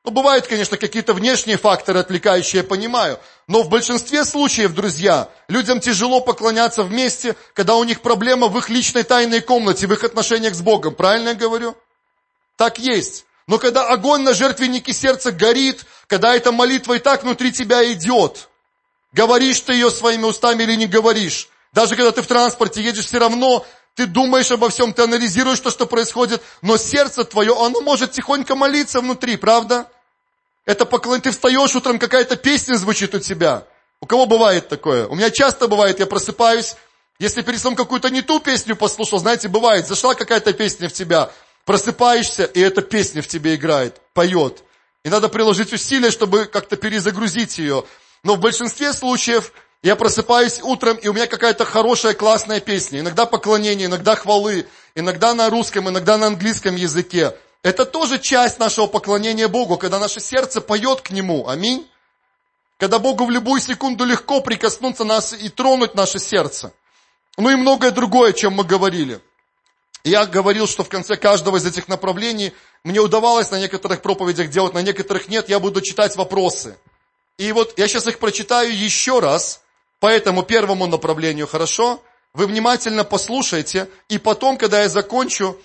ну, 0.03 0.09
бывают, 0.09 0.47
конечно, 0.47 0.77
какие-то 0.77 1.13
внешние 1.13 1.57
факторы 1.57 1.99
отвлекающие, 1.99 2.63
я 2.63 2.67
понимаю. 2.67 3.19
Но 3.47 3.61
в 3.61 3.69
большинстве 3.69 4.25
случаев, 4.25 4.73
друзья, 4.73 5.29
людям 5.47 5.79
тяжело 5.79 6.21
поклоняться 6.21 6.81
вместе, 6.81 7.35
когда 7.53 7.75
у 7.75 7.83
них 7.83 8.01
проблема 8.01 8.47
в 8.47 8.57
их 8.57 8.69
личной 8.69 9.03
тайной 9.03 9.41
комнате, 9.41 9.85
в 9.85 9.93
их 9.93 10.03
отношениях 10.03 10.55
с 10.55 10.61
Богом. 10.61 10.95
Правильно 10.95 11.29
я 11.29 11.35
говорю? 11.35 11.77
Так 12.57 12.79
есть. 12.79 13.25
Но 13.45 13.59
когда 13.59 13.87
огонь 13.89 14.23
на 14.23 14.33
жертвеннике 14.33 14.91
сердца 14.91 15.31
горит, 15.31 15.85
когда 16.07 16.35
эта 16.35 16.51
молитва 16.51 16.95
и 16.95 16.99
так 16.99 17.21
внутри 17.21 17.51
тебя 17.51 17.91
идет, 17.91 18.49
говоришь 19.11 19.61
ты 19.61 19.73
ее 19.73 19.91
своими 19.91 20.23
устами 20.23 20.63
или 20.63 20.75
не 20.75 20.87
говоришь, 20.87 21.47
даже 21.73 21.95
когда 21.95 22.11
ты 22.11 22.23
в 22.23 22.27
транспорте 22.27 22.81
едешь, 22.81 23.05
все 23.05 23.19
равно 23.19 23.65
ты 23.95 24.05
думаешь 24.05 24.51
обо 24.51 24.69
всем, 24.69 24.93
ты 24.93 25.03
анализируешь 25.03 25.59
то, 25.59 25.69
что 25.69 25.85
происходит, 25.85 26.41
но 26.61 26.77
сердце 26.77 27.23
твое, 27.23 27.53
оно 27.57 27.81
может 27.81 28.11
тихонько 28.11 28.55
молиться 28.55 29.01
внутри, 29.01 29.37
правда? 29.37 29.87
Это 30.65 30.85
поклон... 30.85 31.21
Ты 31.21 31.31
встаешь 31.31 31.75
утром, 31.75 31.99
какая-то 31.99 32.35
песня 32.37 32.75
звучит 32.75 33.13
у 33.15 33.19
тебя. 33.19 33.65
У 33.99 34.05
кого 34.05 34.25
бывает 34.25 34.69
такое? 34.69 35.07
У 35.07 35.15
меня 35.15 35.29
часто 35.29 35.67
бывает, 35.67 35.99
я 35.99 36.05
просыпаюсь, 36.05 36.75
если 37.19 37.43
перед 37.43 37.59
сном 37.59 37.75
какую-то 37.75 38.09
не 38.09 38.21
ту 38.21 38.39
песню 38.39 38.75
послушал, 38.75 39.19
знаете, 39.19 39.47
бывает, 39.47 39.87
зашла 39.87 40.15
какая-то 40.15 40.53
песня 40.53 40.89
в 40.89 40.93
тебя, 40.93 41.29
просыпаешься, 41.65 42.45
и 42.45 42.59
эта 42.59 42.81
песня 42.81 43.21
в 43.21 43.27
тебе 43.27 43.55
играет, 43.55 44.01
поет. 44.13 44.63
И 45.03 45.09
надо 45.09 45.29
приложить 45.29 45.73
усилия, 45.73 46.09
чтобы 46.09 46.45
как-то 46.45 46.77
перезагрузить 46.77 47.57
ее. 47.57 47.85
Но 48.23 48.35
в 48.35 48.39
большинстве 48.39 48.93
случаев 48.93 49.51
я 49.83 49.95
просыпаюсь 49.95 50.61
утром, 50.61 50.97
и 50.97 51.07
у 51.07 51.13
меня 51.13 51.25
какая-то 51.25 51.65
хорошая, 51.65 52.13
классная 52.13 52.59
песня. 52.59 52.99
Иногда 52.99 53.25
поклонение, 53.25 53.87
иногда 53.87 54.15
хвалы, 54.15 54.67
иногда 54.93 55.33
на 55.33 55.49
русском, 55.49 55.89
иногда 55.89 56.17
на 56.17 56.27
английском 56.27 56.75
языке. 56.75 57.35
Это 57.63 57.85
тоже 57.85 58.19
часть 58.19 58.59
нашего 58.59 58.87
поклонения 58.87 59.47
Богу, 59.47 59.77
когда 59.77 59.99
наше 59.99 60.19
сердце 60.19 60.61
поет 60.61 61.01
к 61.01 61.09
Нему. 61.09 61.47
Аминь. 61.47 61.87
Когда 62.77 62.99
Богу 62.99 63.25
в 63.25 63.31
любую 63.31 63.59
секунду 63.61 64.05
легко 64.05 64.41
прикоснуться 64.41 65.03
нас 65.03 65.33
и 65.33 65.49
тронуть 65.49 65.95
наше 65.95 66.19
сердце. 66.19 66.73
Ну 67.37 67.49
и 67.49 67.55
многое 67.55 67.91
другое, 67.91 68.33
чем 68.33 68.53
мы 68.53 68.63
говорили. 68.63 69.19
Я 70.03 70.25
говорил, 70.25 70.67
что 70.67 70.83
в 70.83 70.89
конце 70.89 71.15
каждого 71.15 71.57
из 71.57 71.65
этих 71.65 71.87
направлений 71.87 72.53
мне 72.83 72.99
удавалось 72.99 73.51
на 73.51 73.59
некоторых 73.59 74.01
проповедях 74.01 74.49
делать, 74.49 74.73
на 74.73 74.81
некоторых 74.81 75.27
нет. 75.27 75.49
Я 75.49 75.59
буду 75.59 75.81
читать 75.81 76.15
вопросы. 76.15 76.77
И 77.37 77.51
вот 77.51 77.77
я 77.77 77.87
сейчас 77.87 78.07
их 78.07 78.19
прочитаю 78.19 78.75
еще 78.75 79.19
раз, 79.19 79.60
по 80.01 80.07
этому 80.07 80.41
первому 80.41 80.87
направлению, 80.87 81.47
хорошо? 81.47 82.01
Вы 82.33 82.47
внимательно 82.47 83.03
послушайте, 83.03 83.87
и 84.09 84.17
потом, 84.17 84.57
когда 84.57 84.81
я 84.81 84.89
закончу, 84.89 85.61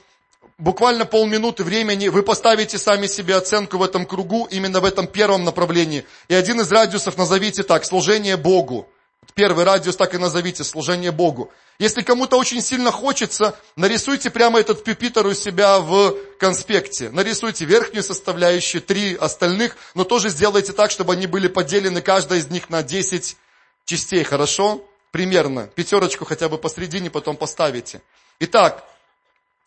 буквально 0.59 1.07
полминуты 1.07 1.65
времени, 1.65 2.09
вы 2.09 2.23
поставите 2.23 2.77
сами 2.77 3.07
себе 3.07 3.35
оценку 3.35 3.79
в 3.79 3.83
этом 3.83 4.05
кругу, 4.05 4.47
именно 4.51 4.81
в 4.81 4.85
этом 4.85 5.07
первом 5.07 5.45
направлении. 5.45 6.05
И 6.29 6.35
один 6.35 6.61
из 6.61 6.71
радиусов 6.71 7.17
назовите 7.17 7.63
так, 7.63 7.87
служение 7.87 8.37
Богу. 8.37 8.87
Первый 9.35 9.65
радиус 9.65 9.97
так 9.97 10.15
и 10.15 10.19
назовите, 10.19 10.65
служение 10.65 11.13
Богу. 11.13 11.51
Если 11.79 12.03
кому-то 12.03 12.37
очень 12.37 12.61
сильно 12.61 12.91
хочется, 12.91 13.59
нарисуйте 13.75 14.29
прямо 14.29 14.61
этот 14.61 14.85
пюпитер 14.85 15.27
у 15.27 15.33
себя 15.33 15.79
в 15.79 16.15
конспекте. 16.39 17.09
Нарисуйте 17.09 17.65
верхнюю 17.65 18.03
составляющую, 18.03 18.83
три 18.83 19.15
остальных, 19.15 19.77
но 19.95 20.05
тоже 20.05 20.29
сделайте 20.29 20.75
так, 20.75 20.91
чтобы 20.91 21.15
они 21.15 21.27
были 21.27 21.49
поделены, 21.49 22.03
каждая 22.03 22.41
из 22.41 22.51
них 22.51 22.69
на 22.69 22.83
10 22.83 23.39
частей, 23.87 24.23
хорошо? 24.23 24.85
Примерно. 25.11 25.69
Пятерочку 25.69 26.27
хотя 26.27 26.51
бы 26.51 26.59
посредине 26.59 27.11
потом 27.11 27.37
поставите. 27.37 28.03
Итак, 28.41 28.85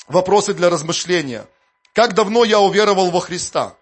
вопросы 0.07 0.53
для 0.53 0.69
размышления. 0.69 1.47
Как 1.93 2.13
давно 2.13 2.43
я 2.43 2.59
уверовал 2.59 3.09
во 3.09 3.19
Христа? 3.19 3.75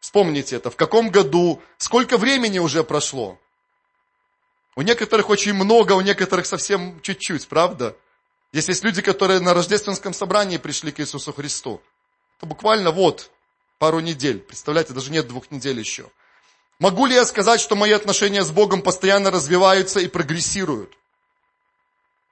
Вспомните 0.00 0.56
это. 0.56 0.70
В 0.70 0.76
каком 0.76 1.10
году? 1.10 1.62
Сколько 1.76 2.18
времени 2.18 2.58
уже 2.58 2.82
прошло? 2.82 3.38
У 4.74 4.82
некоторых 4.82 5.28
очень 5.28 5.54
много, 5.54 5.92
у 5.92 6.00
некоторых 6.00 6.46
совсем 6.46 7.00
чуть-чуть, 7.02 7.48
правда? 7.48 7.96
Здесь 8.52 8.68
есть 8.68 8.84
люди, 8.84 9.02
которые 9.02 9.40
на 9.40 9.52
рождественском 9.52 10.14
собрании 10.14 10.56
пришли 10.56 10.90
к 10.92 11.00
Иисусу 11.00 11.32
Христу. 11.32 11.82
То 12.40 12.46
буквально 12.46 12.90
вот, 12.90 13.30
пару 13.78 14.00
недель. 14.00 14.38
Представляете, 14.38 14.92
даже 14.92 15.10
нет 15.10 15.26
двух 15.28 15.50
недель 15.50 15.78
еще. 15.78 16.10
Могу 16.78 17.06
ли 17.06 17.14
я 17.14 17.24
сказать, 17.24 17.60
что 17.60 17.74
мои 17.74 17.92
отношения 17.92 18.44
с 18.44 18.50
Богом 18.50 18.82
постоянно 18.82 19.30
развиваются 19.30 19.98
и 19.98 20.06
прогрессируют? 20.06 20.96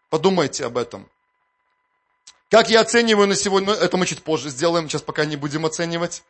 Подумайте 0.09 0.65
об 0.65 0.79
этом. 0.79 1.09
Как 2.49 2.71
я 2.71 2.81
оцениваю 2.81 3.27
на 3.27 3.35
сегодня, 3.35 3.75
ну, 3.75 3.75
это 3.75 3.97
мы 3.97 4.07
чуть 4.07 4.23
позже 4.23 4.51
сделаем, 4.51 4.89
сейчас 4.89 5.03
пока 5.03 5.25
не 5.25 5.35
будем 5.35 5.67
оценивать. 5.67 6.23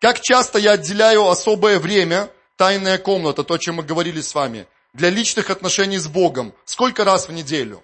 Как 0.00 0.20
часто 0.20 0.60
я 0.60 0.72
отделяю 0.72 1.26
особое 1.26 1.80
время, 1.80 2.30
тайная 2.56 2.96
комната, 2.96 3.42
то, 3.42 3.54
о 3.54 3.58
чем 3.58 3.76
мы 3.76 3.82
говорили 3.82 4.20
с 4.20 4.32
вами, 4.32 4.68
для 4.92 5.10
личных 5.10 5.50
отношений 5.50 5.98
с 5.98 6.06
Богом. 6.06 6.54
Сколько 6.64 7.02
раз 7.02 7.26
в 7.26 7.32
неделю? 7.32 7.82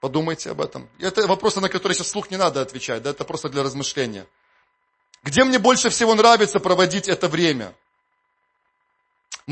Подумайте 0.00 0.50
об 0.50 0.60
этом. 0.60 0.88
Это 0.98 1.28
вопросы, 1.28 1.60
на 1.60 1.68
которые 1.68 1.94
сейчас 1.94 2.08
вслух 2.08 2.32
не 2.32 2.36
надо 2.36 2.60
отвечать, 2.60 3.02
да, 3.04 3.10
это 3.10 3.22
просто 3.24 3.48
для 3.48 3.62
размышления. 3.62 4.26
Где 5.22 5.44
мне 5.44 5.60
больше 5.60 5.88
всего 5.88 6.16
нравится 6.16 6.58
проводить 6.58 7.06
это 7.06 7.28
время? 7.28 7.72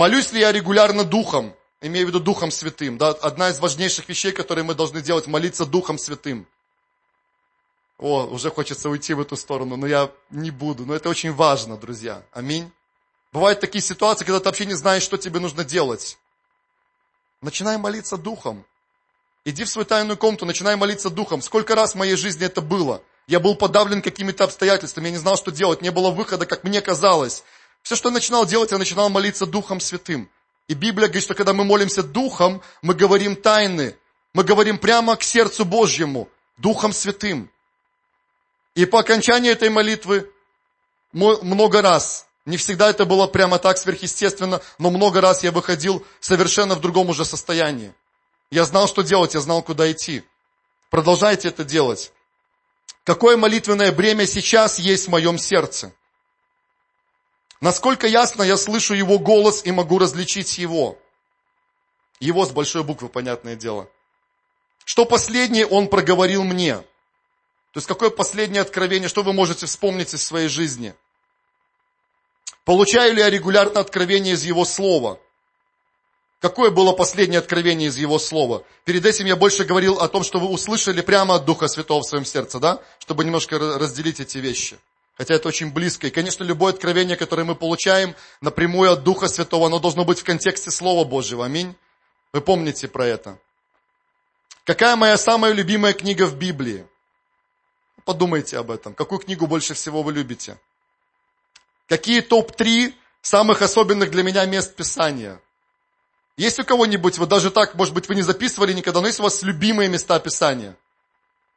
Молюсь 0.01 0.33
ли 0.33 0.41
я 0.41 0.51
регулярно 0.51 1.05
Духом? 1.05 1.55
Имею 1.83 2.07
в 2.07 2.09
виду 2.09 2.21
Духом 2.21 2.51
Святым. 2.51 2.97
Да? 2.97 3.11
Одна 3.11 3.51
из 3.51 3.61
важнейших 3.61 4.09
вещей, 4.09 4.33
которые 4.33 4.65
мы 4.65 4.75
должны 4.75 5.03
делать, 5.03 5.27
молиться 5.27 5.67
Духом 5.67 5.99
Святым. 5.99 6.47
О, 7.99 8.25
уже 8.25 8.51
хочется 8.51 8.89
уйти 8.89 9.13
в 9.13 9.21
эту 9.21 9.37
сторону, 9.37 9.77
но 9.77 9.87
я 9.87 10.11
не 10.31 10.51
буду. 10.51 10.87
Но 10.87 10.95
это 10.95 11.11
очень 11.11 11.35
важно, 11.35 11.77
друзья. 11.77 12.23
Аминь. 12.33 12.73
Бывают 13.31 13.61
такие 13.61 13.83
ситуации, 13.83 14.25
когда 14.25 14.41
ты 14.41 14.47
вообще 14.47 14.65
не 14.65 14.73
знаешь, 14.73 15.03
что 15.03 15.19
тебе 15.19 15.39
нужно 15.39 15.65
делать. 15.65 16.17
Начинай 17.43 17.77
молиться 17.77 18.17
Духом. 18.17 18.65
Иди 19.45 19.65
в 19.65 19.69
свою 19.69 19.85
тайную 19.85 20.17
комнату, 20.17 20.47
начинай 20.47 20.77
молиться 20.77 21.11
Духом. 21.11 21.43
Сколько 21.43 21.75
раз 21.75 21.93
в 21.93 21.97
моей 21.97 22.17
жизни 22.17 22.47
это 22.47 22.63
было? 22.63 23.03
Я 23.27 23.39
был 23.39 23.55
подавлен 23.55 24.01
какими-то 24.01 24.45
обстоятельствами, 24.45 25.09
я 25.09 25.11
не 25.11 25.19
знал, 25.19 25.37
что 25.37 25.51
делать, 25.51 25.83
не 25.83 25.91
было 25.91 26.11
выхода, 26.11 26.47
как 26.47 26.65
мне 26.65 26.81
казалось. 26.81 27.45
Все, 27.83 27.97
что 27.97 28.09
я 28.09 28.15
начинал 28.15 28.47
делать, 28.47 28.71
я 28.71 28.79
начинал 28.79 29.09
молиться 29.09 29.47
Духом 29.47 29.81
Святым. 29.81 30.31
И 30.69 30.75
Библия 30.75 31.09
говорит, 31.09 31.25
что 31.25 31.35
когда 31.35 31.53
мы 31.53 31.65
молимся 31.65 32.03
Духом, 32.03 32.63
мы 32.83 32.95
говорим 32.95 33.35
тайны. 33.35 33.97
Мы 34.33 34.45
говорим 34.45 34.79
прямо 34.79 35.17
к 35.17 35.23
сердцу 35.23 35.65
Божьему, 35.65 36.29
Духом 36.57 36.93
Святым. 36.93 37.51
И 38.77 38.87
по 38.87 39.01
окончании 39.01 39.51
этой 39.51 39.71
молитвы 39.71 40.31
много 41.13 41.83
раз, 41.83 42.27
не 42.47 42.57
всегда 42.57 42.91
это 42.91 43.05
было 43.05 43.27
прямо 43.27 43.59
так 43.59 43.79
сверхъестественно, 43.79 44.61
но 44.79 44.91
много 44.91 45.21
раз 45.21 45.43
я 45.43 45.51
выходил 45.51 46.07
совершенно 46.21 46.77
в 46.77 46.81
другом 46.81 47.09
уже 47.09 47.25
состоянии. 47.25 47.93
Я 48.51 48.65
знал, 48.65 48.87
что 48.87 49.03
делать, 49.03 49.35
я 49.35 49.41
знал, 49.41 49.63
куда 49.63 49.91
идти. 49.91 50.23
Продолжайте 50.89 51.49
это 51.49 51.65
делать. 51.65 52.13
Какое 53.05 53.37
молитвенное 53.37 53.91
бремя 53.93 54.27
сейчас 54.27 54.79
есть 54.79 55.07
в 55.07 55.11
моем 55.11 55.39
сердце? 55.39 55.93
Насколько 57.61 58.07
ясно 58.07 58.43
я 58.43 58.57
слышу 58.57 58.95
его 58.95 59.19
голос 59.19 59.65
и 59.65 59.71
могу 59.71 59.99
различить 59.99 60.57
его? 60.59 60.99
Его 62.19 62.47
с 62.47 62.51
большой 62.51 62.85
буквы, 62.85 63.09
понятное 63.09 63.55
дело. 63.55 63.89
Что 64.85 65.05
последнее 65.05 65.67
он 65.67 65.89
проговорил 65.89 66.43
мне? 66.43 66.77
То 66.77 67.77
есть 67.77 67.87
какое 67.87 68.11
последнее 68.11 68.63
откровение, 68.63 69.09
что 69.09 69.23
вы 69.23 69.33
можете 69.33 69.67
вспомнить 69.67 70.15
из 70.15 70.25
своей 70.25 70.49
жизни? 70.49 70.95
Получаю 72.65 73.15
ли 73.15 73.21
я 73.21 73.31
регулярно 73.31 73.81
откровение 73.81 74.35
из 74.35 74.45
его 74.45 74.65
слова? 74.65 75.21
Какое 76.41 76.71
было 76.71 76.93
последнее 76.93 77.39
откровение 77.39 77.89
из 77.89 77.99
Его 77.99 78.19
Слова? 78.19 78.65
Перед 78.87 79.05
этим 79.05 79.27
я 79.27 79.37
больше 79.37 79.65
говорил 79.65 79.99
о 80.01 80.09
том, 80.09 80.25
что 80.25 80.41
вы 80.41 80.49
услышали 80.49 81.03
прямо 81.03 81.35
от 81.35 81.45
Духа 81.45 81.69
Святого 81.69 82.01
в 82.01 82.07
своем 82.07 82.25
сердце, 82.25 82.59
да? 82.59 82.81
Чтобы 82.99 83.25
немножко 83.25 83.59
разделить 83.59 84.21
эти 84.21 84.39
вещи. 84.39 84.79
Хотя 85.21 85.35
это 85.35 85.49
очень 85.49 85.71
близко. 85.71 86.07
И, 86.07 86.11
конечно, 86.11 86.45
любое 86.45 86.73
откровение, 86.73 87.15
которое 87.15 87.45
мы 87.45 87.55
получаем 87.55 88.17
напрямую 88.41 88.91
от 88.91 89.05
Духа 89.05 89.29
Святого, 89.29 89.67
оно 89.67 89.79
должно 89.79 90.07
быть 90.07 90.19
в 90.19 90.25
контексте 90.25 90.71
Слова 90.71 91.05
Божьего. 91.05 91.45
Аминь. 91.45 91.77
Вы 92.33 92.41
помните 92.41 92.89
про 92.89 93.05
это. 93.05 93.39
Какая 94.65 94.97
моя 94.97 95.19
самая 95.19 95.53
любимая 95.53 95.93
книга 95.93 96.25
в 96.25 96.39
Библии? 96.39 96.87
Подумайте 98.07 98.57
об 98.57 98.71
этом. 98.71 98.95
Какую 98.95 99.19
книгу 99.19 99.47
больше 99.47 99.75
всего 99.75 100.03
вы 100.03 100.15
любите? 100.15 100.59
Какие 101.87 102.23
топ-3 102.23 102.95
самых 103.21 103.61
особенных 103.61 104.11
для 104.11 104.23
меня 104.23 104.47
мест 104.47 104.75
Писания? 104.75 105.39
Есть 106.39 106.61
у 106.61 106.65
кого-нибудь, 106.65 107.19
вот 107.19 107.29
даже 107.29 107.51
так, 107.51 107.75
может 107.75 107.93
быть, 107.93 108.09
вы 108.09 108.15
не 108.15 108.23
записывали 108.23 108.73
никогда, 108.73 109.03
но 109.03 109.09
есть 109.09 109.21
у 109.21 109.25
вас 109.25 109.43
любимые 109.43 109.91
места 109.91 110.19
Писания? 110.19 110.79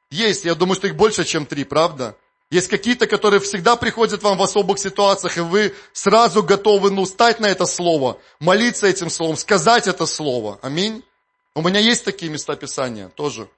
Есть, 0.09 0.43
я 0.43 0.53
думаю, 0.53 0.75
что 0.75 0.87
их 0.87 0.97
больше, 0.97 1.23
чем 1.23 1.45
три, 1.45 1.63
правда? 1.63 2.17
Есть 2.53 2.67
какие-то, 2.67 3.07
которые 3.07 3.39
всегда 3.39 3.75
приходят 3.75 4.21
вам 4.21 4.37
в 4.37 4.43
особых 4.43 4.77
ситуациях, 4.77 5.37
и 5.37 5.41
вы 5.41 5.73
сразу 5.91 6.43
готовы, 6.43 6.91
ну, 6.91 7.03
стать 7.07 7.39
на 7.39 7.47
это 7.47 7.65
слово, 7.65 8.19
молиться 8.39 8.85
этим 8.85 9.09
словом, 9.09 9.37
сказать 9.37 9.87
это 9.87 10.05
слово. 10.05 10.59
Аминь. 10.61 11.03
У 11.55 11.63
меня 11.63 11.79
есть 11.79 12.05
такие 12.05 12.31
места 12.31 12.55
Писания 12.55 13.09
тоже. 13.09 13.49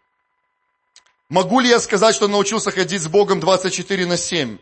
Могу 1.28 1.60
ли 1.60 1.68
я 1.68 1.82
сказать, 1.82 2.16
что 2.16 2.30
научился 2.30 2.72
ходить 2.72 3.02
с 3.02 3.10
Богом 3.10 3.42
24 3.42 4.06
на 4.06 4.16
7? 4.16 4.60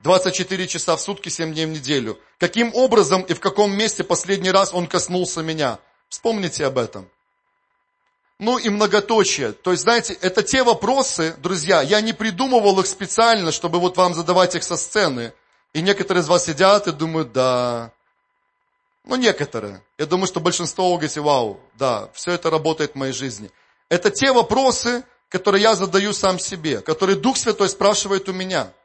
24 0.00 0.66
часа 0.66 0.96
в 0.96 1.00
сутки, 1.00 1.28
7 1.28 1.54
дней 1.54 1.66
в 1.66 1.68
неделю. 1.68 2.18
Каким 2.40 2.74
образом 2.74 3.22
и 3.22 3.32
в 3.32 3.38
каком 3.38 3.76
месте 3.76 4.02
последний 4.02 4.50
раз 4.50 4.74
Он 4.74 4.88
коснулся 4.88 5.40
меня? 5.40 5.78
Вспомните 6.08 6.66
об 6.66 6.78
этом. 6.78 7.08
Ну 8.38 8.58
и 8.58 8.68
многоточие. 8.68 9.52
То 9.52 9.72
есть, 9.72 9.84
знаете, 9.84 10.14
это 10.20 10.42
те 10.42 10.62
вопросы, 10.62 11.34
друзья, 11.38 11.80
я 11.82 12.00
не 12.00 12.12
придумывал 12.12 12.78
их 12.80 12.86
специально, 12.86 13.50
чтобы 13.50 13.80
вот 13.80 13.96
вам 13.96 14.14
задавать 14.14 14.54
их 14.54 14.62
со 14.62 14.76
сцены. 14.76 15.32
И 15.72 15.80
некоторые 15.80 16.22
из 16.22 16.28
вас 16.28 16.44
сидят 16.44 16.86
и 16.86 16.92
думают, 16.92 17.32
да. 17.32 17.92
Ну, 19.04 19.16
некоторые. 19.16 19.82
Я 19.98 20.06
думаю, 20.06 20.26
что 20.26 20.40
большинство 20.40 20.90
говорите, 20.90 21.20
вау, 21.20 21.60
да, 21.78 22.10
все 22.12 22.32
это 22.32 22.50
работает 22.50 22.92
в 22.92 22.96
моей 22.96 23.12
жизни. 23.12 23.50
Это 23.88 24.10
те 24.10 24.32
вопросы, 24.32 25.04
которые 25.28 25.62
я 25.62 25.74
задаю 25.74 26.12
сам 26.12 26.38
себе, 26.38 26.80
которые 26.80 27.16
Дух 27.16 27.36
Святой 27.36 27.68
спрашивает 27.68 28.28
у 28.28 28.32
меня– 28.32 28.72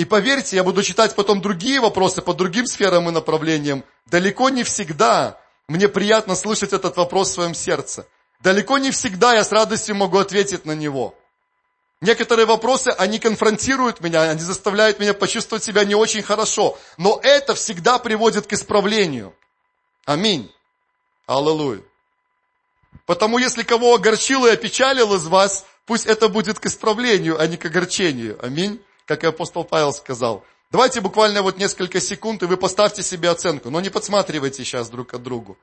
и 0.00 0.06
поверьте, 0.06 0.56
я 0.56 0.64
буду 0.64 0.82
читать 0.82 1.14
потом 1.14 1.42
другие 1.42 1.78
вопросы 1.78 2.22
по 2.22 2.32
другим 2.32 2.64
сферам 2.64 3.10
и 3.10 3.12
направлениям. 3.12 3.84
Далеко 4.06 4.48
не 4.48 4.62
всегда 4.62 5.38
мне 5.68 5.88
приятно 5.88 6.34
слышать 6.36 6.72
этот 6.72 6.96
вопрос 6.96 7.28
в 7.28 7.34
своем 7.34 7.52
сердце. 7.52 8.06
Далеко 8.40 8.78
не 8.78 8.90
всегда 8.90 9.34
я 9.34 9.44
с 9.44 9.52
радостью 9.52 9.94
могу 9.96 10.18
ответить 10.18 10.64
на 10.64 10.72
него. 10.72 11.14
Некоторые 12.00 12.46
вопросы, 12.46 12.88
они 12.88 13.18
конфронтируют 13.18 14.00
меня, 14.00 14.22
они 14.22 14.40
заставляют 14.40 14.98
меня 14.98 15.12
почувствовать 15.12 15.62
себя 15.62 15.84
не 15.84 15.94
очень 15.94 16.22
хорошо. 16.22 16.78
Но 16.96 17.20
это 17.22 17.54
всегда 17.54 17.98
приводит 17.98 18.46
к 18.46 18.52
исправлению. 18.54 19.34
Аминь. 20.06 20.50
Аллилуйя. 21.26 21.82
Потому 23.06 23.38
если 23.38 23.62
кого 23.62 23.94
огорчил 23.94 24.46
и 24.46 24.50
опечалил 24.50 25.14
из 25.14 25.26
вас, 25.26 25.66
пусть 25.84 26.06
это 26.06 26.28
будет 26.28 26.58
к 26.58 26.66
исправлению, 26.66 27.38
а 27.38 27.46
не 27.46 27.56
к 27.56 27.66
огорчению. 27.66 28.38
Аминь 28.44 28.82
как 29.10 29.24
и 29.24 29.26
апостол 29.26 29.64
Павел 29.64 29.92
сказал. 29.92 30.44
Давайте 30.70 31.00
буквально 31.00 31.42
вот 31.42 31.58
несколько 31.58 32.00
секунд, 32.00 32.44
и 32.44 32.46
вы 32.46 32.56
поставьте 32.56 33.02
себе 33.02 33.28
оценку. 33.28 33.68
Но 33.68 33.80
не 33.80 33.90
подсматривайте 33.90 34.64
сейчас 34.64 34.88
друг 34.88 35.14
от 35.14 35.24
другу. 35.24 35.58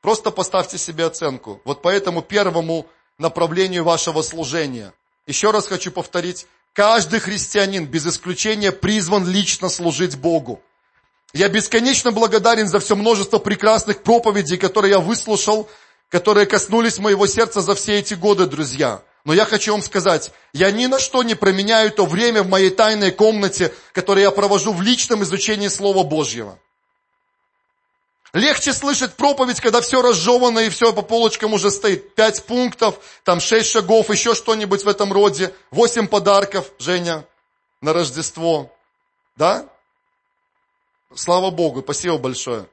Просто 0.00 0.30
поставьте 0.30 0.78
себе 0.78 1.06
оценку. 1.06 1.60
Вот 1.64 1.82
по 1.82 1.88
этому 1.88 2.22
первому 2.22 2.86
направлению 3.18 3.84
вашего 3.84 4.22
служения. 4.22 4.94
Еще 5.26 5.50
раз 5.50 5.66
хочу 5.66 5.92
повторить. 5.92 6.46
Каждый 6.72 7.20
христианин, 7.20 7.86
без 7.86 8.06
исключения, 8.06 8.72
призван 8.72 9.26
лично 9.26 9.68
служить 9.68 10.16
Богу. 10.16 10.62
Я 11.32 11.48
бесконечно 11.48 12.12
благодарен 12.12 12.66
за 12.66 12.80
все 12.80 12.96
множество 12.96 13.38
прекрасных 13.38 14.02
проповедей, 14.02 14.56
которые 14.56 14.92
я 14.92 15.00
выслушал, 15.00 15.68
которые 16.08 16.46
коснулись 16.46 16.98
моего 16.98 17.26
сердца 17.26 17.60
за 17.60 17.74
все 17.74 17.98
эти 17.98 18.14
годы, 18.14 18.46
друзья. 18.46 19.02
Но 19.24 19.34
я 19.34 19.44
хочу 19.44 19.72
вам 19.72 19.82
сказать, 19.82 20.32
я 20.52 20.70
ни 20.70 20.86
на 20.86 20.98
что 20.98 21.22
не 21.22 21.34
променяю 21.34 21.92
то 21.92 22.06
время 22.06 22.42
в 22.42 22.48
моей 22.48 22.70
тайной 22.70 23.10
комнате, 23.10 23.72
которое 23.92 24.22
я 24.22 24.30
провожу 24.30 24.72
в 24.72 24.80
личном 24.80 25.22
изучении 25.22 25.68
Слова 25.68 26.02
Божьего. 26.04 26.58
Легче 28.32 28.72
слышать 28.72 29.14
проповедь, 29.14 29.60
когда 29.60 29.80
все 29.80 30.02
разжевано 30.02 30.60
и 30.60 30.68
все 30.68 30.92
по 30.92 31.02
полочкам 31.02 31.52
уже 31.52 31.70
стоит. 31.70 32.14
Пять 32.14 32.44
пунктов, 32.44 33.00
там 33.24 33.40
шесть 33.40 33.70
шагов, 33.70 34.08
еще 34.08 34.34
что-нибудь 34.34 34.84
в 34.84 34.88
этом 34.88 35.12
роде. 35.12 35.52
Восемь 35.70 36.06
подарков, 36.06 36.70
Женя, 36.78 37.24
на 37.80 37.92
Рождество. 37.92 38.70
Да? 39.36 39.68
Слава 41.14 41.50
Богу, 41.50 41.82
спасибо 41.82 42.18
большое. 42.18 42.66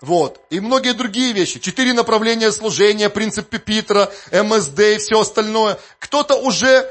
Вот. 0.00 0.40
И 0.48 0.60
многие 0.60 0.94
другие 0.94 1.32
вещи. 1.32 1.60
Четыре 1.60 1.92
направления 1.92 2.50
служения, 2.50 3.10
принцип 3.10 3.48
Пепитра, 3.48 4.10
МСД 4.32 4.78
и 4.80 4.98
все 4.98 5.20
остальное. 5.20 5.78
Кто-то 5.98 6.36
уже 6.36 6.90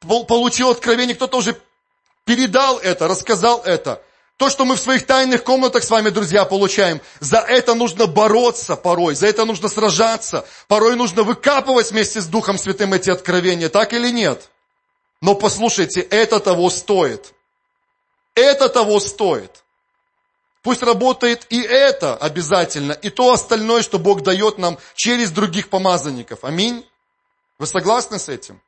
получил 0.00 0.70
откровение, 0.70 1.14
кто-то 1.14 1.38
уже 1.38 1.56
передал 2.24 2.78
это, 2.78 3.08
рассказал 3.08 3.62
это. 3.62 4.02
То, 4.42 4.50
что 4.50 4.64
мы 4.64 4.74
в 4.74 4.80
своих 4.80 5.06
тайных 5.06 5.44
комнатах 5.44 5.84
с 5.84 5.90
вами, 5.90 6.08
друзья, 6.08 6.44
получаем, 6.44 7.00
за 7.20 7.38
это 7.38 7.76
нужно 7.76 8.08
бороться 8.08 8.74
порой, 8.74 9.14
за 9.14 9.28
это 9.28 9.44
нужно 9.44 9.68
сражаться. 9.68 10.44
Порой 10.66 10.96
нужно 10.96 11.22
выкапывать 11.22 11.92
вместе 11.92 12.20
с 12.20 12.26
Духом 12.26 12.58
Святым 12.58 12.92
эти 12.92 13.08
откровения, 13.08 13.68
так 13.68 13.92
или 13.92 14.10
нет? 14.10 14.50
Но 15.20 15.36
послушайте, 15.36 16.00
это 16.00 16.40
того 16.40 16.70
стоит. 16.70 17.34
Это 18.34 18.68
того 18.68 18.98
стоит. 18.98 19.62
Пусть 20.62 20.82
работает 20.82 21.46
и 21.48 21.62
это 21.62 22.16
обязательно, 22.16 22.94
и 22.94 23.10
то 23.10 23.30
остальное, 23.30 23.82
что 23.82 24.00
Бог 24.00 24.22
дает 24.24 24.58
нам 24.58 24.76
через 24.96 25.30
других 25.30 25.68
помазанников. 25.68 26.42
Аминь. 26.42 26.84
Вы 27.60 27.68
согласны 27.68 28.18
с 28.18 28.28
этим? 28.28 28.60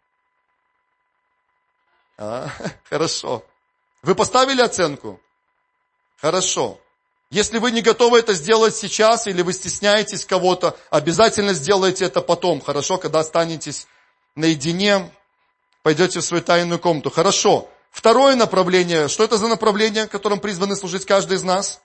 А, 2.16 2.49
хорошо. 2.88 3.45
Вы 4.02 4.14
поставили 4.14 4.61
оценку? 4.61 5.21
Хорошо. 6.25 6.81
Если 7.28 7.59
вы 7.59 7.71
не 7.71 7.83
готовы 7.83 8.19
это 8.19 8.33
сделать 8.33 8.75
сейчас, 8.75 9.26
или 9.26 9.43
вы 9.43 9.52
стесняетесь 9.52 10.25
кого-то, 10.25 10.75
обязательно 10.88 11.52
сделайте 11.52 12.07
это 12.07 12.23
потом, 12.23 12.62
хорошо, 12.62 12.97
когда 12.97 13.19
останетесь 13.19 13.87
наедине, 14.35 15.12
пойдете 15.83 16.21
в 16.21 16.25
свою 16.25 16.43
тайную 16.43 16.78
комнату. 16.78 17.11
Хорошо. 17.11 17.69
Второе 17.90 18.37
направление, 18.37 19.09
что 19.09 19.23
это 19.23 19.37
за 19.37 19.49
направление, 19.49 20.07
которым 20.07 20.40
призваны 20.40 20.76
служить 20.76 21.04
каждый 21.04 21.37
из 21.37 21.43
нас? 21.43 21.83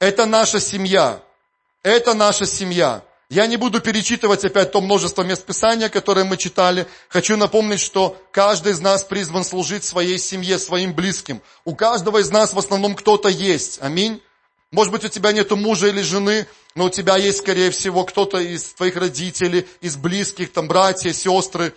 Это 0.00 0.26
наша 0.26 0.58
семья. 0.58 1.22
Это 1.84 2.14
наша 2.14 2.46
семья. 2.46 3.04
Я 3.32 3.46
не 3.46 3.56
буду 3.56 3.80
перечитывать 3.80 4.44
опять 4.44 4.72
то 4.72 4.82
множество 4.82 5.22
мест 5.22 5.46
Писания, 5.46 5.88
которые 5.88 6.26
мы 6.26 6.36
читали. 6.36 6.86
Хочу 7.08 7.38
напомнить, 7.38 7.80
что 7.80 8.20
каждый 8.30 8.72
из 8.72 8.80
нас 8.80 9.04
призван 9.04 9.42
служить 9.42 9.84
своей 9.84 10.18
семье, 10.18 10.58
своим 10.58 10.92
близким. 10.92 11.40
У 11.64 11.74
каждого 11.74 12.18
из 12.18 12.30
нас 12.30 12.52
в 12.52 12.58
основном 12.58 12.94
кто-то 12.94 13.30
есть. 13.30 13.78
Аминь. 13.80 14.20
Может 14.70 14.92
быть, 14.92 15.06
у 15.06 15.08
тебя 15.08 15.32
нет 15.32 15.50
мужа 15.52 15.86
или 15.86 16.02
жены, 16.02 16.46
но 16.74 16.84
у 16.84 16.90
тебя 16.90 17.16
есть, 17.16 17.38
скорее 17.38 17.70
всего, 17.70 18.04
кто-то 18.04 18.36
из 18.36 18.64
твоих 18.74 18.96
родителей, 18.96 19.66
из 19.80 19.96
близких, 19.96 20.52
там, 20.52 20.68
братья, 20.68 21.10
сестры, 21.14 21.72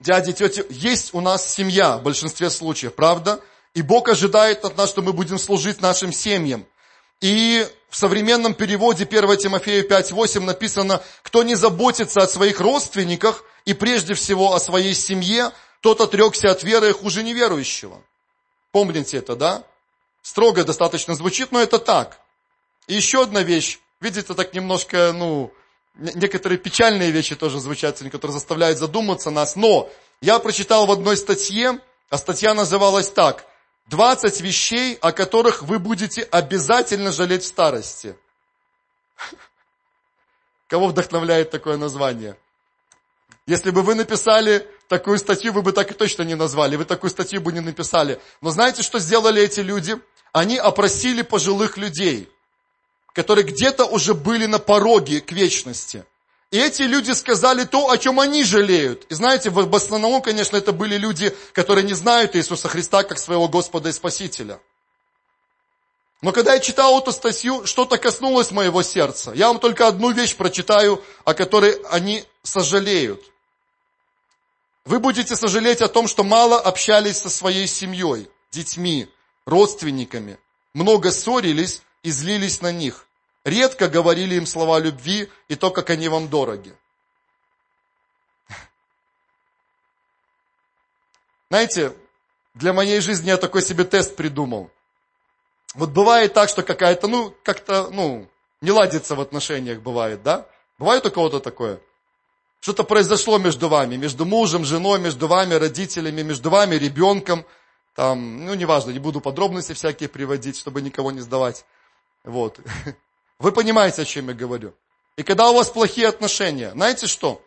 дяди, 0.00 0.32
тети. 0.32 0.66
Есть 0.70 1.14
у 1.14 1.20
нас 1.20 1.54
семья 1.54 1.98
в 1.98 2.02
большинстве 2.02 2.50
случаев, 2.50 2.96
правда? 2.96 3.40
И 3.74 3.82
Бог 3.82 4.08
ожидает 4.08 4.64
от 4.64 4.76
нас, 4.76 4.90
что 4.90 5.02
мы 5.02 5.12
будем 5.12 5.38
служить 5.38 5.80
нашим 5.80 6.12
семьям. 6.12 6.66
И 7.20 7.64
в 7.94 7.96
современном 7.96 8.54
переводе 8.54 9.04
1 9.04 9.36
Тимофея 9.36 9.84
5.8 9.84 10.40
написано, 10.40 11.00
кто 11.22 11.44
не 11.44 11.54
заботится 11.54 12.22
о 12.22 12.26
своих 12.26 12.58
родственниках 12.58 13.44
и 13.66 13.72
прежде 13.72 14.14
всего 14.14 14.52
о 14.52 14.58
своей 14.58 14.94
семье, 14.94 15.52
тот 15.80 16.00
отрекся 16.00 16.50
от 16.50 16.64
веры 16.64 16.92
хуже 16.92 17.22
неверующего. 17.22 18.02
Помните 18.72 19.18
это, 19.18 19.36
да? 19.36 19.62
Строго 20.22 20.64
достаточно 20.64 21.14
звучит, 21.14 21.52
но 21.52 21.62
это 21.62 21.78
так. 21.78 22.18
И 22.88 22.94
еще 22.94 23.22
одна 23.22 23.44
вещь. 23.44 23.78
Видите, 24.00 24.34
так 24.34 24.54
немножко, 24.54 25.12
ну, 25.14 25.52
некоторые 25.94 26.58
печальные 26.58 27.12
вещи 27.12 27.36
тоже 27.36 27.60
звучат, 27.60 28.00
которые 28.10 28.32
заставляют 28.32 28.76
задуматься 28.76 29.30
нас. 29.30 29.54
Но 29.54 29.88
я 30.20 30.40
прочитал 30.40 30.86
в 30.86 30.90
одной 30.90 31.16
статье, 31.16 31.78
а 32.10 32.18
статья 32.18 32.54
называлась 32.54 33.08
так– 33.08 33.44
20 33.88 34.40
вещей, 34.40 34.94
о 35.00 35.12
которых 35.12 35.62
вы 35.62 35.78
будете 35.78 36.22
обязательно 36.22 37.12
жалеть 37.12 37.42
в 37.42 37.46
старости. 37.46 38.16
Кого 40.68 40.88
вдохновляет 40.88 41.50
такое 41.50 41.76
название? 41.76 42.36
Если 43.46 43.70
бы 43.70 43.82
вы 43.82 43.94
написали 43.94 44.66
такую 44.88 45.18
статью, 45.18 45.52
вы 45.52 45.62
бы 45.62 45.72
так 45.72 45.90
и 45.90 45.94
точно 45.94 46.22
не 46.22 46.34
назвали, 46.34 46.76
вы 46.76 46.86
такую 46.86 47.10
статью 47.10 47.42
бы 47.42 47.52
не 47.52 47.60
написали. 47.60 48.20
Но 48.40 48.50
знаете, 48.50 48.82
что 48.82 48.98
сделали 48.98 49.42
эти 49.42 49.60
люди? 49.60 50.00
Они 50.32 50.56
опросили 50.56 51.22
пожилых 51.22 51.76
людей, 51.76 52.28
которые 53.12 53.44
где-то 53.44 53.84
уже 53.84 54.14
были 54.14 54.46
на 54.46 54.58
пороге 54.58 55.20
к 55.20 55.30
вечности– 55.32 56.04
и 56.50 56.58
эти 56.58 56.82
люди 56.82 57.10
сказали 57.12 57.64
то, 57.64 57.90
о 57.90 57.98
чем 57.98 58.20
они 58.20 58.44
жалеют. 58.44 59.06
И 59.08 59.14
знаете, 59.14 59.50
в 59.50 59.74
основном, 59.74 60.22
конечно, 60.22 60.56
это 60.56 60.72
были 60.72 60.96
люди, 60.96 61.34
которые 61.52 61.84
не 61.84 61.94
знают 61.94 62.36
Иисуса 62.36 62.68
Христа 62.68 63.02
как 63.02 63.18
своего 63.18 63.48
Господа 63.48 63.88
и 63.88 63.92
Спасителя. 63.92 64.60
Но 66.22 66.32
когда 66.32 66.54
я 66.54 66.60
читал 66.60 66.98
эту 66.98 67.12
статью, 67.12 67.66
что-то 67.66 67.98
коснулось 67.98 68.50
моего 68.50 68.82
сердца. 68.82 69.32
Я 69.34 69.48
вам 69.48 69.58
только 69.58 69.86
одну 69.88 70.10
вещь 70.10 70.36
прочитаю, 70.36 71.02
о 71.24 71.34
которой 71.34 71.72
они 71.90 72.24
сожалеют. 72.42 73.22
Вы 74.84 75.00
будете 75.00 75.36
сожалеть 75.36 75.82
о 75.82 75.88
том, 75.88 76.08
что 76.08 76.24
мало 76.24 76.60
общались 76.60 77.18
со 77.18 77.30
своей 77.30 77.66
семьей, 77.66 78.30
детьми, 78.52 79.08
родственниками, 79.44 80.38
много 80.72 81.10
ссорились 81.10 81.82
и 82.02 82.10
злились 82.10 82.60
на 82.60 82.72
них. 82.72 83.06
Редко 83.44 83.88
говорили 83.88 84.36
им 84.36 84.46
слова 84.46 84.78
любви 84.78 85.30
и 85.48 85.54
то, 85.54 85.70
как 85.70 85.90
они 85.90 86.08
вам 86.08 86.28
дороги. 86.28 86.74
Знаете, 91.50 91.94
для 92.54 92.72
моей 92.72 93.00
жизни 93.00 93.28
я 93.28 93.36
такой 93.36 93.62
себе 93.62 93.84
тест 93.84 94.16
придумал. 94.16 94.70
Вот 95.74 95.90
бывает 95.90 96.32
так, 96.32 96.48
что 96.48 96.62
какая-то, 96.62 97.06
ну, 97.06 97.34
как-то, 97.42 97.90
ну, 97.90 98.28
не 98.60 98.70
ладится 98.70 99.14
в 99.14 99.20
отношениях, 99.20 99.80
бывает, 99.80 100.22
да? 100.22 100.48
Бывает 100.78 101.04
у 101.04 101.10
кого-то 101.10 101.38
такое? 101.38 101.80
Что-то 102.60 102.82
произошло 102.82 103.38
между 103.38 103.68
вами, 103.68 103.96
между 103.96 104.24
мужем, 104.24 104.64
женой, 104.64 104.98
между 104.98 105.28
вами, 105.28 105.54
родителями, 105.54 106.22
между 106.22 106.48
вами, 106.48 106.76
ребенком. 106.76 107.44
Там, 107.94 108.46
ну, 108.46 108.54
неважно, 108.54 108.90
не 108.90 108.98
буду 108.98 109.20
подробности 109.20 109.74
всякие 109.74 110.08
приводить, 110.08 110.58
чтобы 110.58 110.80
никого 110.80 111.12
не 111.12 111.20
сдавать. 111.20 111.66
Вот. 112.24 112.58
Вы 113.38 113.52
понимаете, 113.52 114.02
о 114.02 114.04
чем 114.04 114.28
я 114.28 114.34
говорю. 114.34 114.74
И 115.16 115.22
когда 115.22 115.50
у 115.50 115.54
вас 115.54 115.70
плохие 115.70 116.08
отношения, 116.08 116.70
знаете 116.72 117.06
что? 117.06 117.42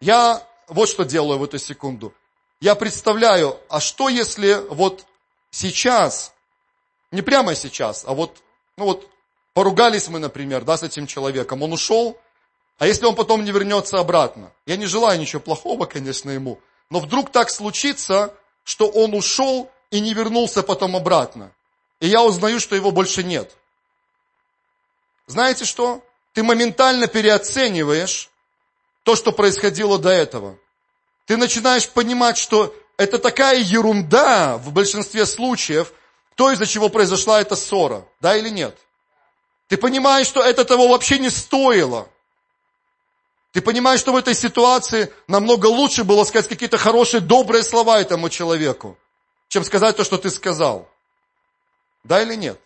Я 0.00 0.46
вот 0.68 0.88
что 0.88 1.04
делаю 1.04 1.38
в 1.38 1.44
эту 1.44 1.58
секунду. 1.58 2.12
Я 2.60 2.74
представляю, 2.74 3.58
а 3.68 3.80
что 3.80 4.08
если 4.08 4.54
вот 4.70 5.04
сейчас, 5.50 6.32
не 7.10 7.22
прямо 7.22 7.54
сейчас, 7.54 8.04
а 8.06 8.14
вот, 8.14 8.38
ну 8.76 8.84
вот, 8.84 9.08
поругались 9.52 10.08
мы, 10.08 10.18
например, 10.18 10.64
да, 10.64 10.76
с 10.76 10.82
этим 10.82 11.06
человеком, 11.06 11.62
он 11.62 11.72
ушел, 11.72 12.18
а 12.78 12.86
если 12.86 13.06
он 13.06 13.14
потом 13.14 13.44
не 13.44 13.50
вернется 13.50 13.98
обратно? 13.98 14.52
Я 14.66 14.76
не 14.76 14.86
желаю 14.86 15.20
ничего 15.20 15.40
плохого, 15.40 15.86
конечно, 15.86 16.30
ему, 16.30 16.60
но 16.90 17.00
вдруг 17.00 17.30
так 17.30 17.50
случится, 17.50 18.34
что 18.64 18.88
он 18.88 19.14
ушел 19.14 19.70
и 19.90 20.00
не 20.00 20.14
вернулся 20.14 20.62
потом 20.62 20.96
обратно. 20.96 21.52
И 22.00 22.08
я 22.08 22.22
узнаю, 22.22 22.58
что 22.58 22.74
его 22.74 22.90
больше 22.90 23.22
нет 23.22 23.56
знаете 25.26 25.64
что? 25.64 26.04
Ты 26.32 26.42
моментально 26.42 27.06
переоцениваешь 27.06 28.30
то, 29.02 29.16
что 29.16 29.32
происходило 29.32 29.98
до 29.98 30.10
этого. 30.10 30.58
Ты 31.26 31.36
начинаешь 31.36 31.88
понимать, 31.88 32.38
что 32.38 32.74
это 32.96 33.18
такая 33.18 33.58
ерунда 33.58 34.58
в 34.58 34.72
большинстве 34.72 35.26
случаев, 35.26 35.92
то, 36.34 36.50
из-за 36.50 36.66
чего 36.66 36.88
произошла 36.88 37.40
эта 37.40 37.56
ссора. 37.56 38.06
Да 38.20 38.36
или 38.36 38.48
нет? 38.48 38.76
Ты 39.68 39.76
понимаешь, 39.76 40.26
что 40.26 40.42
это 40.42 40.64
того 40.64 40.88
вообще 40.88 41.18
не 41.18 41.30
стоило. 41.30 42.08
Ты 43.52 43.60
понимаешь, 43.60 44.00
что 44.00 44.12
в 44.12 44.16
этой 44.16 44.34
ситуации 44.34 45.12
намного 45.28 45.66
лучше 45.66 46.04
было 46.04 46.24
сказать 46.24 46.48
какие-то 46.48 46.78
хорошие, 46.78 47.20
добрые 47.20 47.62
слова 47.62 48.00
этому 48.00 48.30
человеку, 48.30 48.96
чем 49.48 49.62
сказать 49.64 49.96
то, 49.96 50.04
что 50.04 50.16
ты 50.16 50.30
сказал. 50.30 50.88
Да 52.02 52.22
или 52.22 52.34
нет? 52.34 52.58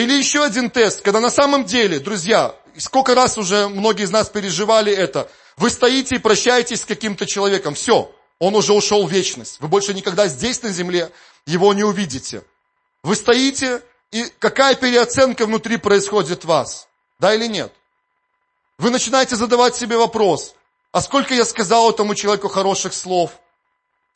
Или 0.00 0.14
еще 0.14 0.42
один 0.42 0.70
тест, 0.70 1.02
когда 1.02 1.20
на 1.20 1.28
самом 1.28 1.66
деле, 1.66 1.98
друзья, 1.98 2.56
сколько 2.78 3.14
раз 3.14 3.36
уже 3.36 3.68
многие 3.68 4.04
из 4.04 4.10
нас 4.10 4.30
переживали 4.30 4.90
это, 4.90 5.30
вы 5.58 5.68
стоите 5.68 6.14
и 6.14 6.18
прощаетесь 6.18 6.80
с 6.80 6.84
каким-то 6.86 7.26
человеком, 7.26 7.74
все, 7.74 8.10
он 8.38 8.54
уже 8.54 8.72
ушел 8.72 9.06
в 9.06 9.12
вечность, 9.12 9.60
вы 9.60 9.68
больше 9.68 9.92
никогда 9.92 10.26
здесь 10.26 10.62
на 10.62 10.70
земле 10.70 11.10
его 11.44 11.74
не 11.74 11.84
увидите. 11.84 12.42
Вы 13.02 13.14
стоите, 13.14 13.82
и 14.10 14.24
какая 14.38 14.74
переоценка 14.74 15.44
внутри 15.44 15.76
происходит 15.76 16.44
в 16.44 16.48
вас, 16.48 16.88
да 17.18 17.34
или 17.34 17.46
нет? 17.46 17.70
Вы 18.78 18.88
начинаете 18.88 19.36
задавать 19.36 19.76
себе 19.76 19.98
вопрос, 19.98 20.54
а 20.92 21.02
сколько 21.02 21.34
я 21.34 21.44
сказал 21.44 21.90
этому 21.90 22.14
человеку 22.14 22.48
хороших 22.48 22.94
слов? 22.94 23.32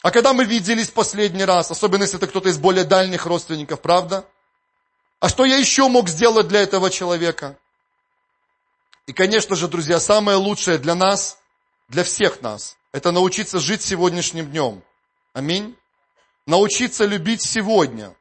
А 0.00 0.10
когда 0.10 0.32
мы 0.32 0.44
виделись 0.44 0.88
последний 0.88 1.44
раз, 1.44 1.70
особенно 1.70 2.04
если 2.04 2.16
это 2.16 2.26
кто-то 2.26 2.48
из 2.48 2.56
более 2.56 2.84
дальних 2.84 3.26
родственников, 3.26 3.82
правда? 3.82 4.24
А 5.24 5.30
что 5.30 5.46
я 5.46 5.56
еще 5.56 5.88
мог 5.88 6.10
сделать 6.10 6.48
для 6.48 6.60
этого 6.60 6.90
человека? 6.90 7.56
И, 9.06 9.14
конечно 9.14 9.56
же, 9.56 9.68
друзья, 9.68 9.98
самое 9.98 10.36
лучшее 10.36 10.76
для 10.76 10.94
нас, 10.94 11.38
для 11.88 12.04
всех 12.04 12.42
нас, 12.42 12.76
это 12.92 13.10
научиться 13.10 13.58
жить 13.58 13.80
сегодняшним 13.80 14.50
днем. 14.50 14.82
Аминь. 15.32 15.74
Научиться 16.46 17.06
любить 17.06 17.40
сегодня. 17.40 18.14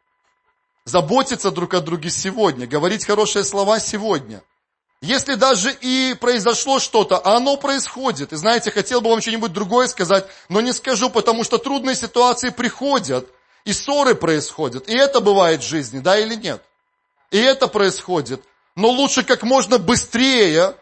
Заботиться 0.86 1.52
друг 1.52 1.74
о 1.74 1.82
друге 1.82 2.10
сегодня. 2.10 2.68
Говорить 2.68 3.06
хорошие 3.06 3.44
слова 3.44 3.82
сегодня. 3.82 4.42
Если 5.02 5.36
даже 5.36 5.74
и 5.74 6.14
произошло 6.14 6.80
что-то, 6.80 7.18
а 7.18 7.36
оно 7.36 7.58
происходит. 7.58 8.32
И 8.32 8.38
знаете, 8.38 8.72
хотел 8.72 9.02
бы 9.02 9.10
вам 9.10 9.20
что-нибудь 9.20 9.52
другое 9.52 9.88
сказать, 9.88 10.26
но 10.48 10.62
не 10.62 10.72
скажу, 10.72 11.10
потому 11.10 11.44
что 11.44 11.58
трудные 11.58 11.98
ситуации 11.98 12.48
приходят, 12.48 13.28
и 13.66 13.74
ссоры 13.74 14.16
происходят. 14.16 14.88
И 14.88 14.96
это 14.96 15.20
бывает 15.20 15.64
в 15.64 15.68
жизни, 15.68 16.00
да 16.00 16.18
или 16.18 16.36
нет? 16.36 16.64
И 17.34 17.38
это 17.40 17.68
происходит. 17.68 18.44
Но 18.76 18.90
лучше 18.90 19.24
как 19.24 19.42
можно 19.42 19.80
быстрее 19.80 20.78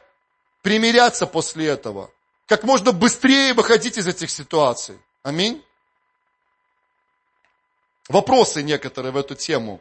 примиряться 0.61 1.25
после 1.25 1.67
этого. 1.67 2.11
Как 2.45 2.63
можно 2.65 2.91
быстрее 2.91 3.53
выходить 3.53 3.97
из 3.97 4.05
этих 4.05 4.29
ситуаций. 4.29 4.97
Аминь. 5.23 5.63
Вопросы 8.09 8.61
некоторые 8.63 9.13
в 9.13 9.17
эту 9.17 9.33
тему. 9.33 9.79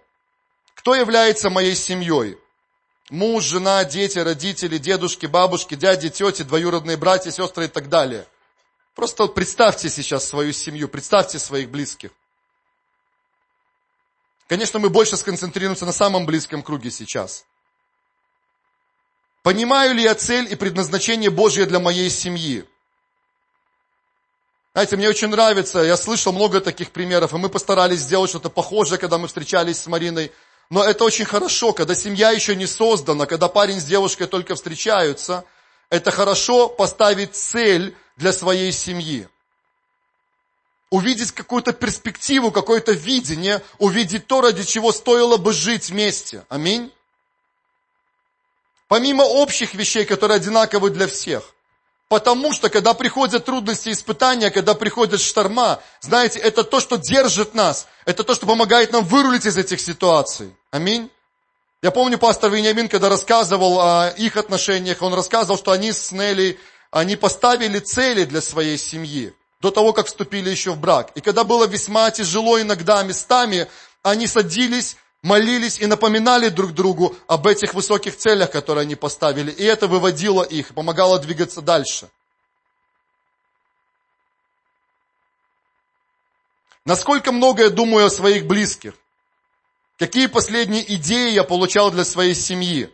Кто 0.74 0.94
является 0.94 1.50
моей 1.50 1.74
семьей? 1.74 2.38
Муж, 3.11 3.42
жена, 3.42 3.85
дети, 3.85 4.20
родители, 4.20 4.78
дедушки, 4.78 5.26
бабушки, 5.26 5.74
дяди, 5.74 6.09
тети, 6.09 6.44
двоюродные 6.44 6.96
братья, 6.96 7.33
сестры 7.33 7.64
и 7.64 7.68
так 7.68 7.88
далее. 7.88 8.28
Просто 8.94 9.26
представьте 9.26 9.90
сейчас 9.90 10.28
свою 10.28 10.52
семью, 10.52 10.88
представьте 10.88 11.40
своих 11.40 11.68
близких. 11.68 12.12
Конечно, 14.50 14.80
мы 14.80 14.90
больше 14.90 15.16
сконцентрируемся 15.16 15.86
на 15.86 15.92
самом 15.92 16.26
близком 16.26 16.64
круге 16.64 16.90
сейчас. 16.90 17.44
Понимаю 19.44 19.94
ли 19.94 20.02
я 20.02 20.16
цель 20.16 20.52
и 20.52 20.56
предназначение 20.56 21.30
Божье 21.30 21.66
для 21.66 21.78
моей 21.78 22.10
семьи? 22.10 22.64
Знаете, 24.72 24.96
мне 24.96 25.08
очень 25.08 25.28
нравится, 25.28 25.78
я 25.82 25.96
слышал 25.96 26.32
много 26.32 26.60
таких 26.60 26.90
примеров, 26.90 27.32
и 27.32 27.36
мы 27.36 27.48
постарались 27.48 28.00
сделать 28.00 28.30
что-то 28.30 28.50
похожее, 28.50 28.98
когда 28.98 29.18
мы 29.18 29.28
встречались 29.28 29.78
с 29.78 29.86
Мариной. 29.86 30.32
Но 30.68 30.82
это 30.82 31.04
очень 31.04 31.26
хорошо, 31.26 31.72
когда 31.72 31.94
семья 31.94 32.32
еще 32.32 32.56
не 32.56 32.66
создана, 32.66 33.26
когда 33.26 33.46
парень 33.46 33.80
с 33.80 33.84
девушкой 33.84 34.26
только 34.26 34.56
встречаются. 34.56 35.44
Это 35.90 36.10
хорошо 36.10 36.68
поставить 36.68 37.36
цель 37.36 37.94
для 38.16 38.32
своей 38.32 38.72
семьи. 38.72 39.28
Увидеть 40.90 41.31
какую-то 41.31 41.72
перспективу, 41.72 42.50
какое-то 42.50 42.92
видение, 42.92 43.62
увидеть 43.79 44.26
то, 44.26 44.40
ради 44.40 44.64
чего 44.64 44.90
стоило 44.90 45.37
бы 45.37 45.53
жить 45.53 45.88
вместе. 45.88 46.44
Аминь. 46.48 46.92
Помимо 48.88 49.22
общих 49.22 49.74
вещей, 49.74 50.05
которые 50.05 50.37
одинаковы 50.37 50.90
для 50.90 51.07
всех. 51.07 51.55
Потому 52.09 52.53
что, 52.53 52.70
когда 52.70 52.92
приходят 52.92 53.44
трудности 53.44 53.90
испытания, 53.90 54.50
когда 54.50 54.74
приходят 54.74 55.20
шторма, 55.20 55.81
знаете, 56.00 56.40
это 56.40 56.64
то, 56.64 56.81
что 56.81 56.96
держит 56.96 57.55
нас. 57.55 57.87
Это 58.05 58.24
то, 58.24 58.35
что 58.35 58.46
помогает 58.46 58.90
нам 58.90 59.05
вырулить 59.05 59.46
из 59.46 59.57
этих 59.57 59.81
ситуаций. 59.81 60.53
Аминь. 60.72 61.09
Я 61.83 61.92
помню, 61.92 62.18
пастор 62.18 62.50
Вениамин, 62.50 62.88
когда 62.88 63.09
рассказывал 63.09 63.81
о 63.81 64.09
их 64.16 64.37
отношениях, 64.37 65.03
он 65.03 65.14
рассказывал, 65.14 65.57
что 65.57 65.70
они 65.70 65.92
с 65.92 66.11
Нелли, 66.11 66.59
они 66.90 67.14
поставили 67.14 67.79
цели 67.79 68.24
для 68.24 68.40
своей 68.40 68.76
семьи 68.76 69.33
до 69.60 69.70
того, 69.70 69.92
как 69.92 70.06
вступили 70.06 70.50
еще 70.50 70.72
в 70.72 70.80
брак. 70.80 71.12
И 71.14 71.20
когда 71.20 71.44
было 71.44 71.66
весьма 71.66 72.10
тяжело 72.10 72.60
иногда 72.60 73.02
местами, 73.02 73.68
они 74.02 74.26
садились 74.26 74.96
молились 75.22 75.78
и 75.78 75.86
напоминали 75.86 76.48
друг 76.48 76.72
другу 76.72 77.16
об 77.26 77.46
этих 77.46 77.74
высоких 77.74 78.16
целях, 78.16 78.50
которые 78.50 78.82
они 78.82 78.94
поставили. 78.94 79.50
И 79.50 79.64
это 79.64 79.86
выводило 79.86 80.42
их, 80.42 80.74
помогало 80.74 81.18
двигаться 81.18 81.60
дальше. 81.60 82.08
Насколько 86.84 87.32
много 87.32 87.64
я 87.64 87.70
думаю 87.70 88.06
о 88.06 88.10
своих 88.10 88.46
близких? 88.46 88.94
Какие 89.98 90.26
последние 90.26 90.94
идеи 90.94 91.32
я 91.32 91.44
получал 91.44 91.90
для 91.90 92.04
своей 92.04 92.34
семьи? 92.34 92.90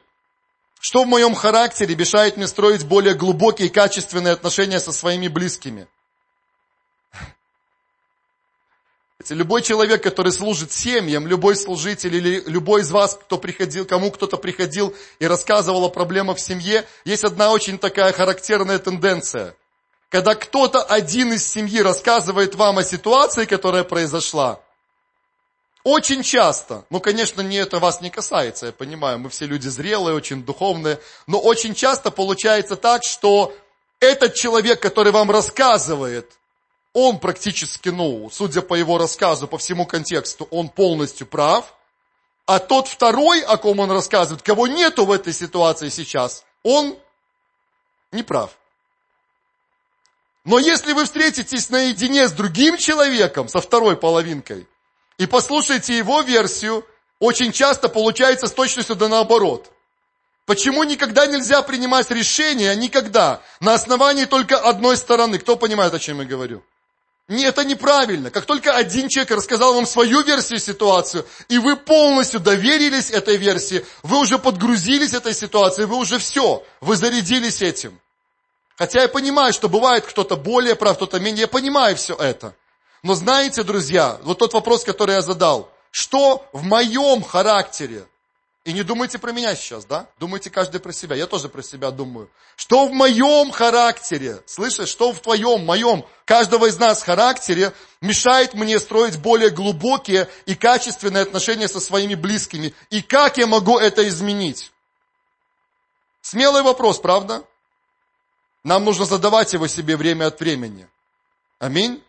Что 0.81 1.05
в 1.05 1.07
моем 1.07 1.35
характере 1.35 1.94
мешает 1.94 2.37
мне 2.37 2.48
строить 2.48 2.85
более 2.85 3.14
глубокие 3.14 3.68
и 3.68 3.70
качественные 3.70 4.33
отношения 4.33 4.81
со 4.81 4.92
своими 4.92 5.29
близкими? 5.29 5.87
Любой 9.35 9.62
человек, 9.62 10.03
который 10.03 10.33
служит 10.33 10.73
семьям, 10.73 11.27
любой 11.27 11.57
служитель 11.57 12.15
или 12.15 12.43
любой 12.47 12.83
из 12.83 12.91
вас, 12.91 13.15
кто 13.15 13.39
приходил, 13.39 13.85
кому 13.85 14.11
кто-то 14.11 14.37
приходил 14.37 14.95
и 15.19 15.27
рассказывал 15.27 15.85
о 15.85 15.89
проблемах 15.89 16.39
в 16.39 16.41
семье, 16.41 16.87
есть 17.05 17.25
одна 17.25 17.53
очень 17.53 17.79
такая 17.79 18.12
характерная 18.12 18.79
тенденция. 18.79 19.55
Когда 20.09 20.35
кто-то 20.35 20.83
один 20.83 21.33
из 21.33 21.47
семьи 21.47 21.81
рассказывает 21.81 22.55
вам 22.55 22.79
о 22.79 22.85
ситуации, 22.85 23.45
которая 23.45 23.85
произошла, 23.85 24.61
очень 25.83 26.23
часто, 26.23 26.85
ну, 26.91 26.99
конечно, 26.99 27.43
не 27.43 27.59
это 27.59 27.79
вас 27.79 28.01
не 28.01 28.11
касается, 28.11 28.67
я 28.67 28.73
понимаю, 28.73 29.21
мы 29.21 29.31
все 29.31 29.47
люди 29.47 29.69
зрелые, 29.69 30.17
очень 30.17 30.45
духовные, 30.45 30.99
но 31.27 31.39
очень 31.39 31.75
часто 31.75 32.11
получается 32.11 32.75
так, 32.77 33.05
что 33.05 33.55
этот 34.01 34.35
человек, 34.35 34.81
который 34.81 35.12
вам 35.12 35.31
рассказывает 35.31 36.33
он 36.99 37.19
практически, 37.19 37.91
ну, 37.91 38.31
судя 38.31 38.63
по 38.63 38.75
его 38.75 38.97
рассказу, 38.97 39.47
по 39.47 39.59
всему 39.59 39.85
контексту, 39.85 40.49
он 40.51 40.71
полностью 40.71 41.27
прав. 41.27 41.75
А 42.47 42.59
тот 42.59 42.89
второй, 42.89 43.43
о 43.43 43.59
ком 43.59 43.81
он 43.81 43.91
рассказывает, 43.91 44.41
кого 44.43 44.67
нету 44.67 45.05
в 45.05 45.13
этой 45.13 45.35
ситуации 45.35 45.91
сейчас, 45.91 46.47
он 46.63 46.97
не 48.13 48.23
прав. 48.23 48.57
Но 50.47 50.59
если 50.59 50.95
вы 50.95 51.05
встретитесь 51.05 51.69
наедине 51.69 52.29
с 52.29 52.33
другим 52.33 52.79
человеком, 52.79 53.51
со 53.51 53.61
второй 53.61 53.99
половинкой, 53.99 54.67
и 55.19 55.27
послушаете 55.27 55.99
его 55.99 56.23
версию, 56.23 56.83
очень 57.19 57.53
часто 57.53 57.91
получается 57.91 58.47
с 58.47 58.53
точностью 58.53 58.97
да 58.97 59.09
наоборот. 59.09 59.71
Почему 60.47 60.83
никогда 60.83 61.27
нельзя 61.27 61.61
принимать 61.61 62.11
решения, 62.11 62.75
никогда, 62.75 63.43
на 63.61 63.75
основании 63.75 64.25
только 64.25 64.59
одной 64.59 64.97
стороны? 64.97 65.39
Кто 65.39 65.57
понимает, 65.57 65.93
о 65.93 65.99
чем 65.99 66.23
я 66.23 66.27
говорю? 66.27 66.63
Нет, 67.29 67.59
это 67.59 67.65
неправильно. 67.65 68.31
Как 68.31 68.47
только 68.47 68.77
один 68.77 69.09
человек 69.09 69.33
рассказал 69.33 69.75
вам 69.75 69.87
свою 69.87 70.23
версию 70.23 70.61
ситуации, 70.61 71.25
и 71.49 71.59
вы 71.59 71.77
полностью 71.77 72.39
доверились 72.39 73.11
этой 73.11 73.37
версии, 73.37 73.85
вы 74.05 74.21
уже 74.21 74.39
подгрузились 74.39 75.12
этой 75.12 75.35
ситуацией, 75.35 75.87
вы 75.87 75.97
уже 75.97 76.19
все, 76.19 76.65
вы 76.81 76.97
зарядились 76.97 77.62
этим. 77.62 77.99
Хотя 78.77 79.03
я 79.03 79.09
понимаю, 79.09 79.53
что 79.53 79.69
бывает 79.69 80.05
кто-то 80.07 80.37
более 80.37 80.77
прав, 80.77 80.97
кто-то 80.97 81.19
менее, 81.19 81.43
я 81.43 81.49
понимаю 81.49 81.97
все 81.97 82.15
это. 82.15 82.55
Но 83.03 83.15
знаете, 83.15 83.65
друзья, 83.65 84.19
вот 84.23 84.39
тот 84.39 84.53
вопрос, 84.53 84.85
который 84.85 85.17
я 85.17 85.23
задал, 85.23 85.73
что 85.91 86.47
в 86.53 86.62
моем 86.65 87.23
характере 87.23 88.07
и 88.66 88.72
не 88.72 88.83
думайте 88.83 89.20
про 89.20 89.31
меня 89.31 89.55
сейчас, 89.55 89.85
да? 89.85 90.09
Думайте 90.18 90.50
каждый 90.50 90.81
про 90.81 90.92
себя. 90.92 91.14
Я 91.14 91.29
тоже 91.29 91.48
про 91.48 91.62
себя 91.62 91.92
думаю. 91.92 92.29
Что 92.57 92.88
в 92.88 92.92
моем 92.92 93.52
характере, 93.52 94.42
слышишь, 94.44 94.88
что 94.88 95.12
в 95.12 95.20
твоем, 95.20 95.64
моем, 95.64 96.05
каждого 96.24 96.66
из 96.66 96.76
нас 96.76 97.00
характере 97.00 97.72
мешает 98.00 98.55
мне 98.55 98.81
строить 98.81 99.18
более 99.18 99.50
глубокие 99.50 100.29
и 100.46 100.57
качественные 100.57 101.22
отношения 101.22 101.68
со 101.68 101.79
своими 101.79 102.16
близкими? 102.16 102.74
И 102.90 103.02
как 103.02 103.38
я 103.38 103.46
могу 103.46 103.79
это 103.79 104.07
изменить? 104.09 104.72
Смелый 106.20 106.62
вопрос, 106.62 106.98
правда? 106.98 107.44
Нам 108.64 108.85
нужно 108.85 109.05
задавать 109.05 109.52
его 109.52 109.68
себе 109.68 109.96
время 109.96 110.26
от 110.26 110.40
времени. 110.40 110.88
Аминь. 111.61 112.02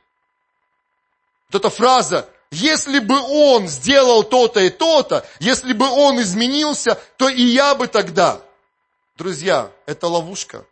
Вот 1.52 1.62
эта 1.62 1.70
фраза 1.70 2.28
если 2.52 3.00
бы 3.00 3.20
он 3.20 3.68
сделал 3.68 4.24
то-то 4.24 4.62
и 4.62 4.70
то-то, 4.70 5.26
если 5.40 5.74
бы 5.74 5.88
он 5.90 6.22
изменился, 6.22 6.98
то 7.18 7.28
и 7.28 7.42
я 7.42 7.76
бы 7.76 7.88
тогда. 7.88 8.42
Друзья, 9.18 9.72
это 9.86 10.08
ловушка. 10.08 10.66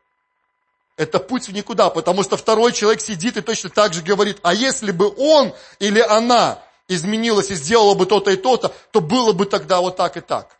Это 0.98 1.20
путь 1.20 1.50
в 1.50 1.54
никуда, 1.54 1.90
потому 1.90 2.24
что 2.24 2.38
второй 2.38 2.72
человек 2.72 3.02
сидит 3.02 3.36
и 3.36 3.42
точно 3.42 3.70
так 3.70 3.94
же 3.94 4.02
говорит, 4.02 4.38
а 4.44 4.54
если 4.54 4.92
бы 4.92 5.14
он 5.18 5.54
или 5.80 6.00
она 6.00 6.62
изменилась 6.88 7.52
и 7.52 7.56
сделала 7.56 7.96
бы 7.96 8.06
то-то 8.06 8.32
и 8.32 8.38
то-то, 8.38 8.74
то 8.92 9.02
было 9.02 9.34
бы 9.34 9.46
тогда 9.46 9.82
вот 9.82 9.98
так 9.98 10.16
и 10.16 10.22
так. 10.22 10.56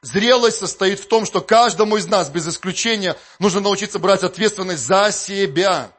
Зрелость 0.00 0.58
состоит 0.58 1.00
в 1.00 1.08
том, 1.08 1.26
что 1.26 1.40
каждому 1.40 1.96
из 1.96 2.06
нас, 2.06 2.28
без 2.28 2.46
исключения, 2.46 3.16
нужно 3.40 3.60
научиться 3.60 3.98
брать 3.98 4.22
ответственность 4.22 4.84
за 4.84 5.10
себя. 5.10 5.90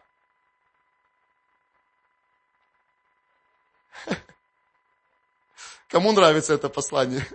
Кому 5.90 6.12
нравится 6.12 6.54
это 6.54 6.70
послание? 6.70 7.28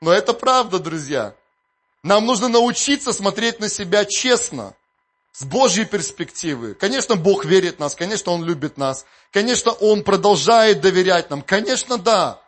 Но 0.00 0.12
это 0.12 0.32
правда, 0.32 0.78
друзья. 0.78 1.34
Нам 2.02 2.26
нужно 2.26 2.48
научиться 2.48 3.12
смотреть 3.12 3.60
на 3.60 3.68
себя 3.68 4.04
честно, 4.04 4.74
с 5.32 5.44
Божьей 5.44 5.84
перспективы. 5.84 6.74
Конечно, 6.74 7.14
Бог 7.16 7.44
верит 7.44 7.76
в 7.76 7.78
нас, 7.78 7.94
конечно, 7.94 8.32
Он 8.32 8.44
любит 8.44 8.76
нас, 8.76 9.06
конечно, 9.30 9.72
Он 9.72 10.02
продолжает 10.02 10.80
доверять 10.80 11.30
нам, 11.30 11.42
конечно, 11.42 11.98
да. 11.98 12.40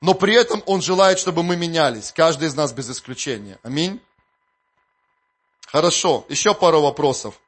Но 0.00 0.14
при 0.14 0.34
этом 0.34 0.62
Он 0.66 0.82
желает, 0.82 1.18
чтобы 1.18 1.42
мы 1.42 1.56
менялись, 1.56 2.12
каждый 2.12 2.48
из 2.48 2.54
нас 2.54 2.72
без 2.72 2.90
исключения. 2.90 3.58
Аминь. 3.62 4.00
Хорошо, 5.66 6.26
еще 6.28 6.54
пару 6.54 6.80
вопросов. 6.80 7.40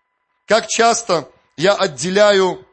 Как 0.46 0.68
часто 0.68 1.28
я 1.57 1.74
отделяю 1.74 2.63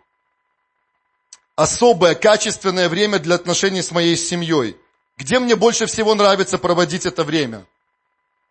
особое, 1.62 2.16
качественное 2.16 2.90
время 2.90 3.20
для 3.20 3.36
отношений 3.36 3.82
с 3.82 3.92
моей 3.92 4.18
семьей. 4.18 4.78
Где 5.18 5.40
мне 5.40 5.56
больше 5.56 5.86
всего 5.86 6.16
нравится 6.16 6.58
проводить 6.58 7.06
это 7.06 7.24
время? 7.24 7.66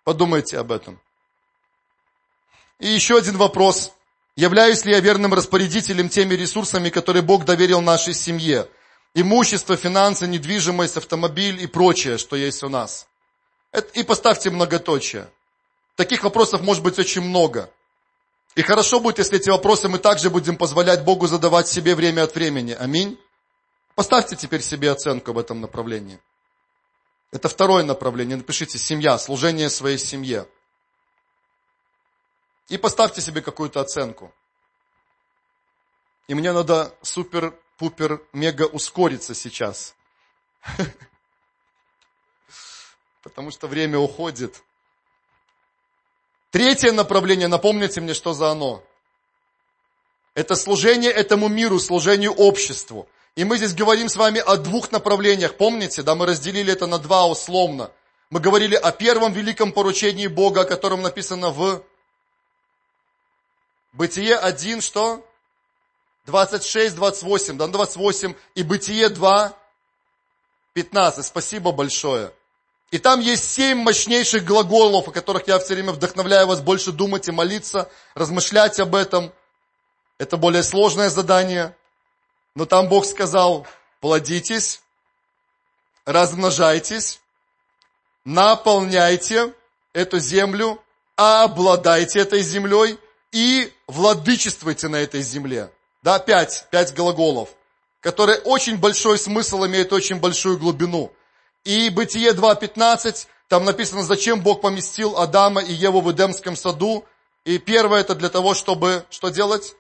Подумайте 0.05 0.59
об 0.59 0.71
этом. 0.71 1.01
И 2.79 2.89
еще 2.89 3.19
один 3.19 3.37
вопрос. 3.37 3.93
Являюсь 4.37 4.85
ли 4.85 4.93
я 4.93 5.01
верным 5.01 5.35
распорядителем 5.35 6.09
теми 6.09 6.35
ресурсами, 6.35 6.89
которые 6.89 7.23
Бог 7.23 7.45
доверил 7.45 7.81
нашей 7.81 8.15
семье? 8.15 8.69
Имущество, 9.15 9.77
финансы, 9.77 10.29
недвижимость, 10.29 10.97
автомобиль 10.97 11.61
и 11.61 11.67
прочее, 11.67 12.17
что 12.17 12.37
есть 12.37 12.63
у 12.63 12.69
нас. 12.69 13.09
И 13.95 14.05
поставьте 14.05 14.51
многоточие. 14.51 15.29
Таких 15.97 16.23
вопросов 16.23 16.63
может 16.63 16.85
быть 16.85 16.99
очень 16.99 17.23
много. 17.23 17.71
И 18.57 18.63
хорошо 18.63 18.99
будет, 19.01 19.19
если 19.19 19.39
эти 19.39 19.49
вопросы 19.49 19.89
мы 19.89 19.99
также 19.99 20.29
будем 20.29 20.57
позволять 20.57 21.05
Богу 21.05 21.27
задавать 21.27 21.69
себе 21.69 21.95
время 21.95 22.25
от 22.25 22.35
времени. 22.35 22.73
Аминь. 22.73 23.19
Поставьте 23.95 24.35
теперь 24.35 24.63
себе 24.63 24.91
оценку 24.91 25.33
в 25.33 25.39
этом 25.39 25.61
направлении. 25.61 26.21
Это 27.31 27.49
второе 27.49 27.85
направление. 27.85 28.37
Напишите 28.37 28.77
семья, 28.79 29.19
служение 29.19 29.71
своей 29.71 29.99
семье. 29.99 30.49
И 32.69 32.77
поставьте 32.77 33.21
себе 33.21 33.41
какую-то 33.41 33.81
оценку. 33.81 34.33
И 36.27 36.35
мне 36.35 36.53
надо 36.53 36.95
супер-пупер 37.03 38.23
мега 38.33 38.65
ускориться 38.65 39.35
сейчас. 39.35 39.95
Потому 43.23 43.51
что 43.51 43.69
время 43.69 43.99
уходит. 43.99 44.63
Третье 46.51 46.93
направление, 46.93 47.49
напомните 47.49 48.01
мне, 48.01 48.15
что 48.15 48.33
за 48.33 48.51
оно. 48.51 48.83
Это 50.35 50.57
служение 50.57 51.11
этому 51.11 51.49
миру, 51.49 51.79
служению 51.79 52.33
обществу. 52.33 53.09
И 53.37 53.45
мы 53.45 53.57
здесь 53.57 53.75
говорим 53.75 54.09
с 54.09 54.17
вами 54.17 54.41
о 54.41 54.57
двух 54.57 54.91
направлениях. 54.91 55.57
Помните, 55.57 56.03
да, 56.03 56.15
мы 56.15 56.27
разделили 56.27 56.73
это 56.73 56.87
на 56.87 56.99
два 56.99 57.27
условно. 57.27 57.91
Мы 58.31 58.41
говорили 58.41 58.75
о 58.75 58.93
первом 58.93 59.33
великом 59.33 59.73
поручении 59.73 60.27
Бога, 60.27 60.63
о 60.63 60.65
котором 60.65 61.03
написано 61.03 61.51
в 61.51 61.85
Бытие 63.93 64.37
1, 64.37 64.81
что? 64.81 65.27
26, 66.27 66.95
28, 66.95 67.57
да, 67.57 67.67
28. 67.67 68.35
И 68.55 68.63
Бытие 68.63 69.09
2, 69.09 69.53
15. 70.75 71.27
Спасибо 71.27 71.73
большое. 71.73 72.33
И 72.91 72.99
там 72.99 73.21
есть 73.21 73.51
семь 73.51 73.79
мощнейших 73.79 74.45
глаголов, 74.45 75.07
о 75.07 75.13
которых 75.13 75.47
я 75.47 75.59
все 75.61 75.75
время 75.75 75.93
вдохновляю 75.93 76.49
вас 76.49 76.61
больше 76.61 76.91
думать 76.91 77.29
и 77.29 77.33
молиться, 77.33 77.89
размышлять 78.15 78.81
об 78.81 78.97
этом. 78.97 79.33
Это 80.19 80.37
более 80.37 80.65
сложное 80.65 81.09
задание. 81.09 81.77
Но 82.57 82.67
там 82.67 82.89
Бог 82.89 83.07
сказал, 83.07 83.65
плодитесь, 84.01 84.81
размножайтесь, 86.05 87.21
наполняйте 88.25 89.55
эту 89.93 90.19
землю, 90.19 90.83
обладайте 91.15 92.19
этой 92.19 92.43
землей 92.43 92.99
и 93.31 93.73
владычествуйте 93.87 94.89
на 94.89 94.97
этой 94.97 95.23
земле. 95.23 95.71
Да, 96.03 96.19
пять, 96.19 96.67
пять 96.71 96.93
глаголов, 96.95 97.51
которые 98.01 98.39
очень 98.41 98.79
большой 98.79 99.17
смысл 99.17 99.65
имеют, 99.67 99.93
очень 99.93 100.17
большую 100.17 100.59
глубину. 100.59 101.13
И 101.65 101.91
Бытие 101.91 102.33
2.15, 102.33 103.27
там 103.49 103.65
написано, 103.65 104.03
зачем 104.03 104.41
Бог 104.41 104.61
поместил 104.61 105.19
Адама 105.19 105.61
и 105.61 105.73
Еву 105.73 106.01
в 106.01 106.11
Эдемском 106.13 106.57
саду. 106.57 107.05
И 107.45 107.59
первое 107.59 108.01
это 108.01 108.15
для 108.15 108.29
того, 108.29 108.55
чтобы 108.55 109.05
что 109.11 109.29
делать? 109.29 109.75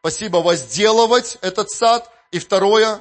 Спасибо, 0.00 0.38
возделывать 0.38 1.38
этот 1.40 1.70
сад. 1.70 2.10
И 2.30 2.38
второе, 2.38 3.00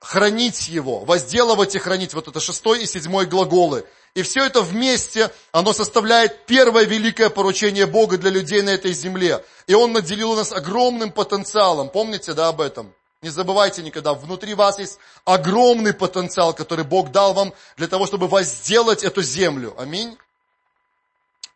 хранить 0.00 0.68
его, 0.68 1.00
возделывать 1.00 1.74
и 1.76 1.78
хранить. 1.78 2.14
Вот 2.14 2.26
это 2.26 2.40
шестой 2.40 2.82
и 2.82 2.86
седьмой 2.86 3.26
глаголы. 3.26 3.86
И 4.14 4.22
все 4.22 4.44
это 4.44 4.62
вместе, 4.62 5.30
оно 5.52 5.72
составляет 5.72 6.46
первое 6.46 6.84
великое 6.84 7.30
поручение 7.30 7.86
Бога 7.86 8.18
для 8.18 8.30
людей 8.30 8.60
на 8.60 8.70
этой 8.70 8.92
земле. 8.92 9.44
И 9.68 9.74
Он 9.74 9.92
наделил 9.92 10.34
нас 10.34 10.52
огромным 10.52 11.12
потенциалом. 11.12 11.90
Помните, 11.90 12.32
да, 12.32 12.48
об 12.48 12.60
этом? 12.60 12.92
Не 13.22 13.28
забывайте 13.28 13.82
никогда, 13.82 14.14
внутри 14.14 14.54
вас 14.54 14.78
есть 14.78 14.98
огромный 15.26 15.92
потенциал, 15.92 16.54
который 16.54 16.86
Бог 16.86 17.10
дал 17.10 17.34
вам 17.34 17.52
для 17.76 17.86
того, 17.86 18.06
чтобы 18.06 18.28
возделать 18.28 19.04
эту 19.04 19.20
землю. 19.20 19.74
Аминь. 19.76 20.16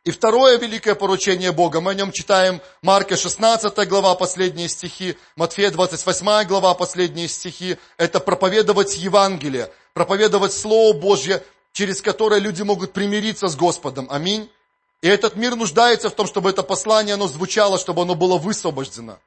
И 0.05 0.11
второе 0.11 0.59
великое 0.59 0.95
поручение 0.95 1.53
Бога, 1.53 1.81
мы 1.81 1.93
о 1.93 1.95
нем 1.95 2.13
читаем 2.13 2.61
Марка 2.83 3.17
16 3.17 3.89
глава, 3.89 4.15
последние 4.15 4.69
стихи, 4.69 5.17
Матфея 5.37 5.71
28 5.71 6.47
глава, 6.47 6.75
последние 6.75 7.29
стихи, 7.29 7.79
это 7.97 8.21
проповедовать 8.21 8.99
Евангелие, 8.99 9.73
проповедовать 9.95 10.53
Слово 10.53 10.93
Божье, 10.93 11.43
через 11.73 12.03
которое 12.03 12.41
люди 12.41 12.61
могут 12.61 12.93
примириться 12.93 13.49
с 13.49 13.57
Господом. 13.57 14.07
Аминь. 14.11 14.51
И 15.01 15.09
этот 15.09 15.37
мир 15.37 15.57
нуждается 15.57 16.11
в 16.11 16.15
том, 16.15 16.27
чтобы 16.27 16.51
это 16.51 16.63
послание, 16.63 17.15
оно 17.15 17.27
звучало, 17.27 17.79
чтобы 17.79 18.03
оно 18.03 18.15
было 18.15 18.37
высвобождено. 18.37 19.19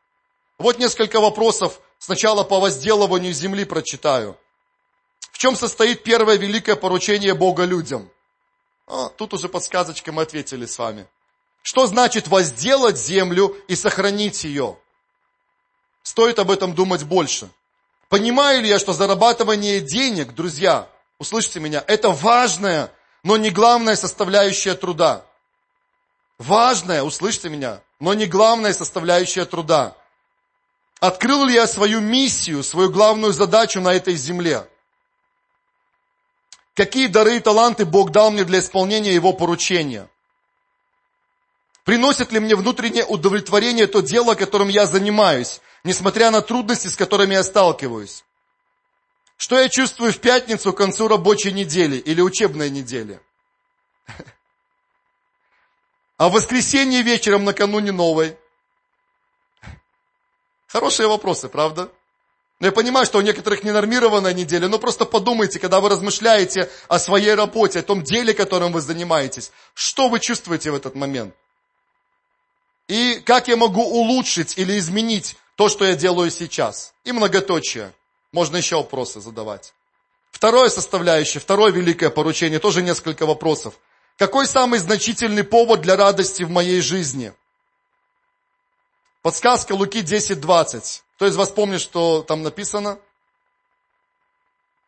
Вот 0.59 0.77
несколько 0.77 1.19
вопросов, 1.19 1.79
Сначала 1.99 2.43
по 2.43 2.59
возделыванию 2.59 3.33
земли 3.33 3.65
прочитаю. 3.65 4.37
В 5.31 5.37
чем 5.37 5.55
состоит 5.55 6.03
первое 6.03 6.37
великое 6.37 6.75
поручение 6.75 7.33
Бога 7.33 7.65
людям? 7.65 8.09
А, 8.87 9.09
тут 9.09 9.33
уже 9.33 9.49
подсказочкой 9.49 10.13
мы 10.13 10.21
ответили 10.21 10.65
с 10.65 10.77
вами. 10.77 11.07
Что 11.61 11.85
значит 11.85 12.27
возделать 12.27 12.97
землю 12.97 13.57
и 13.67 13.75
сохранить 13.75 14.45
ее? 14.45 14.77
Стоит 16.01 16.39
об 16.39 16.49
этом 16.49 16.73
думать 16.73 17.03
больше. 17.03 17.49
Понимаю 18.07 18.61
ли 18.61 18.69
я, 18.69 18.79
что 18.79 18.93
зарабатывание 18.93 19.81
денег, 19.81 20.33
друзья, 20.33 20.87
услышьте 21.19 21.59
меня, 21.59 21.83
это 21.85 22.11
важная, 22.11 22.89
но 23.23 23.35
не 23.35 23.49
главная 23.49 23.97
составляющая 23.97 24.75
труда. 24.75 25.25
Важная, 26.37 27.03
услышьте 27.03 27.49
меня, 27.49 27.81
но 27.99 28.13
не 28.13 28.25
главная 28.25 28.73
составляющая 28.73 29.43
труда. 29.43 29.96
Открыл 30.99 31.45
ли 31.45 31.53
я 31.53 31.67
свою 31.67 32.01
миссию, 32.01 32.63
свою 32.63 32.89
главную 32.89 33.31
задачу 33.31 33.79
на 33.79 33.93
этой 33.93 34.15
земле? 34.15 34.67
Какие 36.73 37.07
дары 37.07 37.37
и 37.37 37.39
таланты 37.39 37.85
Бог 37.85 38.11
дал 38.11 38.31
мне 38.31 38.43
для 38.43 38.59
исполнения 38.59 39.13
Его 39.13 39.33
поручения? 39.33 40.09
Приносит 41.83 42.31
ли 42.31 42.39
мне 42.39 42.55
внутреннее 42.55 43.05
удовлетворение 43.05 43.87
то 43.87 44.01
дело, 44.01 44.35
которым 44.35 44.67
я 44.67 44.85
занимаюсь, 44.85 45.61
несмотря 45.83 46.31
на 46.31 46.41
трудности, 46.41 46.87
с 46.87 46.95
которыми 46.95 47.33
я 47.33 47.43
сталкиваюсь? 47.43 48.23
Что 49.37 49.59
я 49.59 49.69
чувствую 49.69 50.11
в 50.11 50.19
пятницу 50.19 50.73
к 50.73 50.77
концу 50.77 51.07
рабочей 51.07 51.51
недели 51.51 51.97
или 51.97 52.21
учебной 52.21 52.69
недели? 52.69 53.19
А 56.19 56.29
в 56.29 56.31
воскресенье 56.31 57.03
вечером 57.03 57.45
накануне 57.45 57.91
новой– 57.91 58.35
Хорошие 60.67 61.07
вопросы, 61.07 61.49
правда? 61.49 61.89
Но 62.59 62.67
я 62.67 62.71
понимаю, 62.71 63.05
что 63.05 63.19
у 63.19 63.21
некоторых 63.21 63.63
ненормированная 63.63 64.33
неделя, 64.33 64.67
но 64.67 64.79
просто 64.79 65.05
подумайте, 65.05 65.59
когда 65.59 65.79
вы 65.79 65.89
размышляете 65.89 66.69
о 66.87 66.97
своей 66.97 67.35
работе, 67.35 67.79
о 67.79 67.83
том 67.83 68.03
деле, 68.03 68.33
которым 68.33 68.71
вы 68.71 68.81
занимаетесь, 68.81 69.51
что 69.75 70.09
вы 70.09 70.19
чувствуете 70.19 70.71
в 70.71 70.75
этот 70.75 70.95
момент? 70.95 71.35
И 72.87 73.21
как 73.25 73.47
я 73.47 73.57
могу 73.57 73.83
улучшить 73.83 74.57
или 74.57 74.77
изменить 74.79 75.35
то, 75.55 75.69
что 75.69 75.85
я 75.85 75.95
делаю 75.95 76.31
сейчас? 76.31 76.93
И 77.03 77.11
многоточие. 77.11 77.93
Можно 78.31 78.57
еще 78.57 78.77
вопросы 78.77 79.21
задавать. 79.21 79.73
Второе 80.31 80.69
составляющее, 80.69 81.41
второе 81.41 81.71
великое 81.71 82.09
поручение, 82.09 82.59
тоже 82.59 82.81
несколько 82.81 83.25
вопросов. 83.25 83.75
Какой 84.17 84.47
самый 84.47 84.79
значительный 84.79 85.43
повод 85.43 85.81
для 85.81 85.95
радости 85.95 86.43
в 86.43 86.49
моей 86.49 86.81
жизни? 86.81 87.33
Подсказка 89.27 89.73
Луки 89.73 90.03
10.20. 90.03 91.01
Кто 91.17 91.27
из 91.27 91.35
вас 91.35 91.49
помнит, 91.49 91.81
что 91.81 92.23
там 92.23 92.43
написано? 92.43 92.97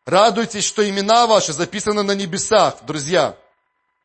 Радуйтесь, 0.06 0.64
что 0.64 0.90
имена 0.90 1.28
ваши 1.28 1.52
записаны 1.52 2.04
на 2.04 2.14
небесах, 2.14 2.78
друзья. 2.86 3.36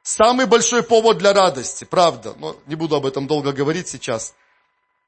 Самый 0.02 0.46
большой 0.46 0.82
повод 0.82 1.18
для 1.18 1.32
радости, 1.32 1.84
правда. 1.84 2.34
Но 2.36 2.56
не 2.66 2.74
буду 2.74 2.96
об 2.96 3.06
этом 3.06 3.28
долго 3.28 3.52
говорить 3.52 3.86
сейчас. 3.86 4.34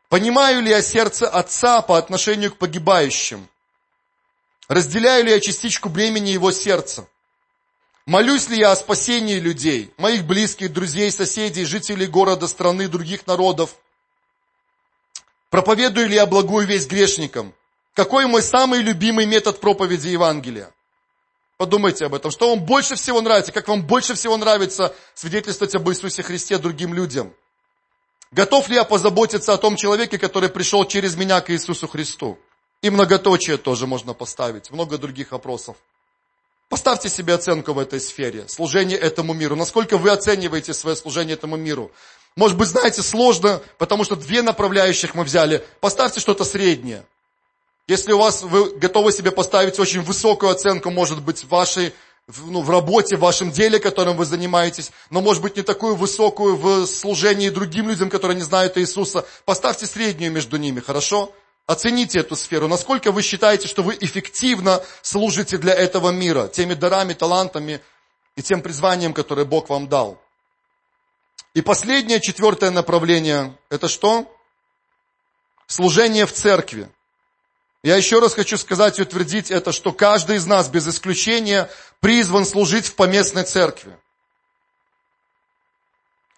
Понимаю 0.08 0.62
ли 0.62 0.70
я 0.70 0.80
сердце 0.80 1.28
Отца 1.28 1.82
по 1.82 1.98
отношению 1.98 2.52
к 2.52 2.58
погибающим? 2.58 3.48
Разделяю 4.68 5.24
ли 5.24 5.32
я 5.32 5.40
частичку 5.40 5.88
бремени 5.88 6.30
Его 6.30 6.52
сердца? 6.52 7.04
Молюсь 8.06 8.48
ли 8.48 8.58
я 8.58 8.70
о 8.70 8.76
спасении 8.76 9.40
людей, 9.40 9.92
моих 9.96 10.24
близких, 10.24 10.72
друзей, 10.72 11.10
соседей, 11.10 11.64
жителей 11.64 12.06
города, 12.06 12.46
страны, 12.46 12.86
других 12.86 13.26
народов? 13.26 13.74
Проповедую 15.56 16.08
ли 16.08 16.16
я 16.16 16.26
благую 16.26 16.66
весть 16.66 16.90
грешникам? 16.90 17.54
Какой 17.94 18.26
мой 18.26 18.42
самый 18.42 18.82
любимый 18.82 19.24
метод 19.24 19.58
проповеди 19.58 20.08
Евангелия? 20.08 20.70
Подумайте 21.56 22.04
об 22.04 22.14
этом. 22.14 22.30
Что 22.30 22.50
вам 22.50 22.66
больше 22.66 22.94
всего 22.94 23.22
нравится? 23.22 23.52
Как 23.52 23.66
вам 23.66 23.86
больше 23.86 24.12
всего 24.12 24.36
нравится 24.36 24.94
свидетельствовать 25.14 25.74
об 25.74 25.88
Иисусе 25.88 26.22
Христе 26.22 26.58
другим 26.58 26.92
людям? 26.92 27.32
Готов 28.32 28.68
ли 28.68 28.74
я 28.74 28.84
позаботиться 28.84 29.54
о 29.54 29.56
том 29.56 29.76
человеке, 29.76 30.18
который 30.18 30.50
пришел 30.50 30.84
через 30.84 31.16
меня 31.16 31.40
к 31.40 31.48
Иисусу 31.48 31.88
Христу? 31.88 32.38
И 32.82 32.90
многоточие 32.90 33.56
тоже 33.56 33.86
можно 33.86 34.12
поставить. 34.12 34.70
Много 34.70 34.98
других 34.98 35.32
вопросов. 35.32 35.78
Поставьте 36.68 37.08
себе 37.08 37.32
оценку 37.32 37.72
в 37.72 37.78
этой 37.78 38.00
сфере. 38.00 38.46
Служение 38.48 38.98
этому 38.98 39.32
миру. 39.32 39.56
Насколько 39.56 39.96
вы 39.96 40.10
оцениваете 40.10 40.74
свое 40.74 40.96
служение 40.96 41.32
этому 41.32 41.56
миру? 41.56 41.92
Может 42.36 42.58
быть, 42.58 42.68
знаете, 42.68 43.02
сложно, 43.02 43.62
потому 43.78 44.04
что 44.04 44.14
две 44.14 44.42
направляющих 44.42 45.14
мы 45.14 45.24
взяли. 45.24 45.64
Поставьте 45.80 46.20
что-то 46.20 46.44
среднее. 46.44 47.04
Если 47.88 48.12
у 48.12 48.18
вас, 48.18 48.42
вы 48.42 48.76
готовы 48.76 49.10
себе 49.10 49.30
поставить 49.30 49.78
очень 49.78 50.02
высокую 50.02 50.52
оценку, 50.52 50.90
может 50.90 51.22
быть, 51.22 51.44
вашей, 51.44 51.94
ну, 52.26 52.60
в 52.60 52.68
работе, 52.68 53.16
в 53.16 53.20
вашем 53.20 53.50
деле, 53.50 53.78
которым 53.78 54.16
вы 54.18 54.26
занимаетесь, 54.26 54.90
но, 55.08 55.22
может 55.22 55.42
быть, 55.42 55.56
не 55.56 55.62
такую 55.62 55.94
высокую 55.94 56.56
в 56.56 56.86
служении 56.86 57.48
другим 57.48 57.88
людям, 57.88 58.10
которые 58.10 58.36
не 58.36 58.42
знают 58.42 58.76
Иисуса, 58.76 59.24
поставьте 59.46 59.86
среднюю 59.86 60.30
между 60.30 60.58
ними, 60.58 60.80
хорошо? 60.80 61.32
Оцените 61.66 62.20
эту 62.20 62.36
сферу. 62.36 62.68
Насколько 62.68 63.12
вы 63.12 63.22
считаете, 63.22 63.66
что 63.66 63.82
вы 63.82 63.96
эффективно 63.98 64.82
служите 65.00 65.56
для 65.56 65.72
этого 65.72 66.10
мира, 66.10 66.48
теми 66.48 66.74
дарами, 66.74 67.14
талантами 67.14 67.80
и 68.36 68.42
тем 68.42 68.60
призванием, 68.60 69.14
которое 69.14 69.46
Бог 69.46 69.70
вам 69.70 69.88
дал. 69.88 70.20
И 71.56 71.62
последнее, 71.62 72.20
четвертое 72.20 72.70
направление, 72.70 73.56
это 73.70 73.88
что? 73.88 74.30
Служение 75.66 76.26
в 76.26 76.32
церкви. 76.34 76.90
Я 77.82 77.96
еще 77.96 78.18
раз 78.18 78.34
хочу 78.34 78.58
сказать 78.58 78.98
и 78.98 79.02
утвердить 79.02 79.50
это, 79.50 79.72
что 79.72 79.94
каждый 79.94 80.36
из 80.36 80.44
нас 80.44 80.68
без 80.68 80.86
исключения 80.86 81.70
призван 82.00 82.44
служить 82.44 82.84
в 82.84 82.94
поместной 82.94 83.44
церкви. 83.44 83.96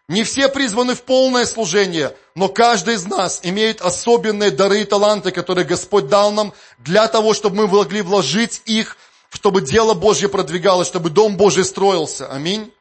Не 0.07 0.23
все 0.23 0.49
призваны 0.49 0.95
в 0.95 1.03
полное 1.03 1.47
служение, 1.47 2.17
но 2.37 2.49
каждый 2.49 2.95
из 2.95 3.05
нас 3.05 3.41
имеет 3.43 3.81
особенные 3.81 4.53
дары 4.53 4.83
и 4.83 4.85
таланты, 4.85 5.33
которые 5.33 5.65
Господь 5.65 6.07
дал 6.07 6.31
нам 6.31 6.55
для 6.79 7.09
того, 7.09 7.35
чтобы 7.35 7.57
мы 7.57 7.67
могли 7.67 8.03
вложить 8.03 8.63
их, 8.67 8.97
чтобы 9.31 9.63
дело 9.63 9.95
Божье 9.95 10.29
продвигалось, 10.29 10.87
чтобы 10.87 11.11
Дом 11.11 11.37
Божий 11.37 11.65
строился. 11.65 12.31
Аминь. 12.33 12.73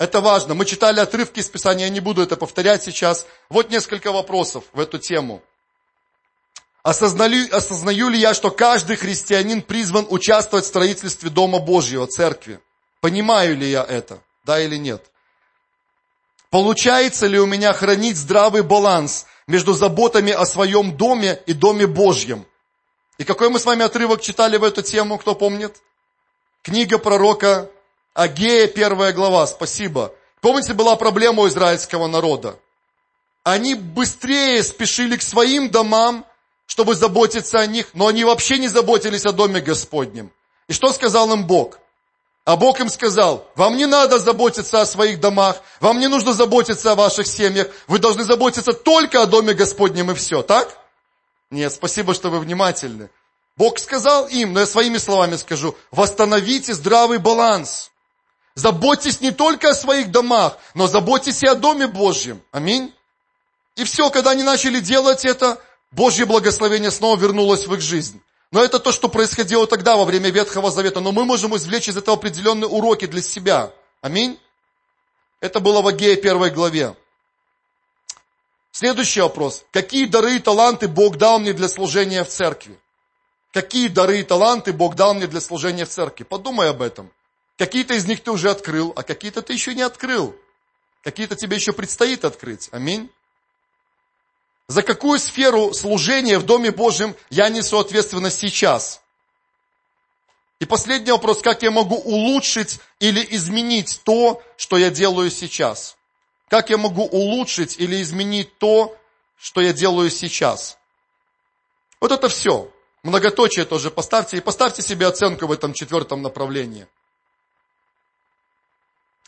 Это 0.00 0.22
важно. 0.22 0.54
Мы 0.54 0.64
читали 0.64 0.98
отрывки 0.98 1.40
из 1.40 1.50
Писания, 1.50 1.84
я 1.84 1.90
не 1.90 2.00
буду 2.00 2.22
это 2.22 2.34
повторять 2.34 2.82
сейчас. 2.82 3.26
Вот 3.50 3.68
несколько 3.68 4.12
вопросов 4.12 4.64
в 4.72 4.80
эту 4.80 4.98
тему. 4.98 5.42
Осознаю, 6.82 7.54
осознаю 7.54 8.08
ли 8.08 8.18
я, 8.18 8.32
что 8.32 8.50
каждый 8.50 8.96
христианин 8.96 9.60
призван 9.60 10.06
участвовать 10.08 10.64
в 10.64 10.68
строительстве 10.68 11.28
Дома 11.28 11.58
Божьего, 11.58 12.06
церкви? 12.06 12.60
Понимаю 13.02 13.54
ли 13.58 13.70
я 13.70 13.84
это? 13.84 14.22
Да 14.42 14.58
или 14.58 14.76
нет? 14.76 15.04
Получается 16.48 17.26
ли 17.26 17.38
у 17.38 17.44
меня 17.44 17.74
хранить 17.74 18.16
здравый 18.16 18.62
баланс 18.62 19.26
между 19.46 19.74
заботами 19.74 20.32
о 20.32 20.46
своем 20.46 20.96
доме 20.96 21.42
и 21.44 21.52
доме 21.52 21.86
Божьем? 21.86 22.46
И 23.18 23.24
какой 23.24 23.50
мы 23.50 23.58
с 23.58 23.66
вами 23.66 23.84
отрывок 23.84 24.22
читали 24.22 24.56
в 24.56 24.64
эту 24.64 24.80
тему, 24.80 25.18
кто 25.18 25.34
помнит? 25.34 25.76
Книга 26.62 26.96
пророка 26.96 27.70
Агея, 28.20 28.66
первая 28.66 29.14
глава, 29.14 29.46
спасибо. 29.46 30.12
Помните, 30.42 30.74
была 30.74 30.94
проблема 30.96 31.44
у 31.44 31.48
израильского 31.48 32.06
народа? 32.06 32.58
Они 33.44 33.74
быстрее 33.74 34.62
спешили 34.62 35.16
к 35.16 35.22
своим 35.22 35.70
домам, 35.70 36.26
чтобы 36.66 36.94
заботиться 36.94 37.60
о 37.60 37.66
них, 37.66 37.94
но 37.94 38.08
они 38.08 38.24
вообще 38.24 38.58
не 38.58 38.68
заботились 38.68 39.24
о 39.24 39.32
доме 39.32 39.62
Господнем. 39.62 40.30
И 40.68 40.74
что 40.74 40.92
сказал 40.92 41.32
им 41.32 41.46
Бог? 41.46 41.78
А 42.44 42.56
Бог 42.56 42.78
им 42.80 42.90
сказал, 42.90 43.48
вам 43.54 43.78
не 43.78 43.86
надо 43.86 44.18
заботиться 44.18 44.82
о 44.82 44.86
своих 44.86 45.18
домах, 45.18 45.62
вам 45.80 45.98
не 45.98 46.08
нужно 46.08 46.34
заботиться 46.34 46.92
о 46.92 46.96
ваших 46.96 47.26
семьях, 47.26 47.68
вы 47.86 48.00
должны 48.00 48.24
заботиться 48.24 48.74
только 48.74 49.22
о 49.22 49.26
доме 49.26 49.54
Господнем 49.54 50.10
и 50.10 50.14
все, 50.14 50.42
так? 50.42 50.76
Нет, 51.50 51.72
спасибо, 51.72 52.12
что 52.12 52.28
вы 52.28 52.40
внимательны. 52.40 53.08
Бог 53.56 53.78
сказал 53.78 54.26
им, 54.26 54.52
но 54.52 54.60
я 54.60 54.66
своими 54.66 54.98
словами 54.98 55.36
скажу, 55.36 55.74
восстановите 55.90 56.74
здравый 56.74 57.16
баланс. 57.16 57.89
Заботьтесь 58.60 59.22
не 59.22 59.30
только 59.30 59.70
о 59.70 59.74
своих 59.74 60.10
домах, 60.10 60.58
но 60.74 60.86
заботьтесь 60.86 61.42
и 61.42 61.46
о 61.46 61.54
Доме 61.54 61.86
Божьем. 61.86 62.42
Аминь. 62.52 62.94
И 63.76 63.84
все, 63.84 64.10
когда 64.10 64.32
они 64.32 64.42
начали 64.42 64.80
делать 64.80 65.24
это, 65.24 65.58
Божье 65.90 66.26
благословение 66.26 66.90
снова 66.90 67.18
вернулось 67.18 67.66
в 67.66 67.72
их 67.72 67.80
жизнь. 67.80 68.20
Но 68.52 68.62
это 68.62 68.78
то, 68.78 68.92
что 68.92 69.08
происходило 69.08 69.66
тогда, 69.66 69.96
во 69.96 70.04
время 70.04 70.28
Ветхого 70.28 70.70
Завета. 70.70 71.00
Но 71.00 71.10
мы 71.10 71.24
можем 71.24 71.56
извлечь 71.56 71.88
из 71.88 71.96
этого 71.96 72.18
определенные 72.18 72.68
уроки 72.68 73.06
для 73.06 73.22
себя. 73.22 73.72
Аминь. 74.02 74.38
Это 75.40 75.60
было 75.60 75.80
в 75.80 75.86
Агее 75.86 76.16
первой 76.16 76.50
главе. 76.50 76.94
Следующий 78.72 79.22
вопрос. 79.22 79.64
Какие 79.72 80.04
дары 80.04 80.36
и 80.36 80.38
таланты 80.38 80.86
Бог 80.86 81.16
дал 81.16 81.38
мне 81.38 81.54
для 81.54 81.68
служения 81.70 82.24
в 82.24 82.28
церкви? 82.28 82.78
Какие 83.54 83.88
дары 83.88 84.20
и 84.20 84.22
таланты 84.22 84.74
Бог 84.74 84.96
дал 84.96 85.14
мне 85.14 85.26
для 85.26 85.40
служения 85.40 85.86
в 85.86 85.88
церкви? 85.88 86.24
Подумай 86.24 86.68
об 86.68 86.82
этом. 86.82 87.10
Какие-то 87.60 87.92
из 87.92 88.06
них 88.06 88.22
ты 88.22 88.30
уже 88.30 88.50
открыл, 88.50 88.94
а 88.96 89.02
какие-то 89.02 89.42
ты 89.42 89.52
еще 89.52 89.74
не 89.74 89.82
открыл. 89.82 90.34
Какие-то 91.04 91.36
тебе 91.36 91.56
еще 91.56 91.74
предстоит 91.74 92.24
открыть. 92.24 92.70
Аминь. 92.72 93.10
За 94.66 94.82
какую 94.82 95.18
сферу 95.18 95.74
служения 95.74 96.38
в 96.38 96.46
Доме 96.46 96.70
Божьем 96.70 97.14
я 97.28 97.50
несу 97.50 97.78
ответственность 97.78 98.40
сейчас? 98.40 99.02
И 100.58 100.64
последний 100.64 101.12
вопрос, 101.12 101.42
как 101.42 101.62
я 101.62 101.70
могу 101.70 101.96
улучшить 101.96 102.80
или 102.98 103.22
изменить 103.32 104.00
то, 104.04 104.42
что 104.56 104.78
я 104.78 104.88
делаю 104.88 105.30
сейчас? 105.30 105.98
Как 106.48 106.70
я 106.70 106.78
могу 106.78 107.04
улучшить 107.04 107.78
или 107.78 108.00
изменить 108.00 108.56
то, 108.56 108.96
что 109.38 109.60
я 109.60 109.74
делаю 109.74 110.08
сейчас? 110.08 110.78
Вот 112.00 112.10
это 112.10 112.30
все. 112.30 112.72
Многоточие 113.02 113.66
тоже 113.66 113.90
поставьте. 113.90 114.38
И 114.38 114.40
поставьте 114.40 114.80
себе 114.80 115.06
оценку 115.06 115.46
в 115.46 115.52
этом 115.52 115.74
четвертом 115.74 116.22
направлении. 116.22 116.86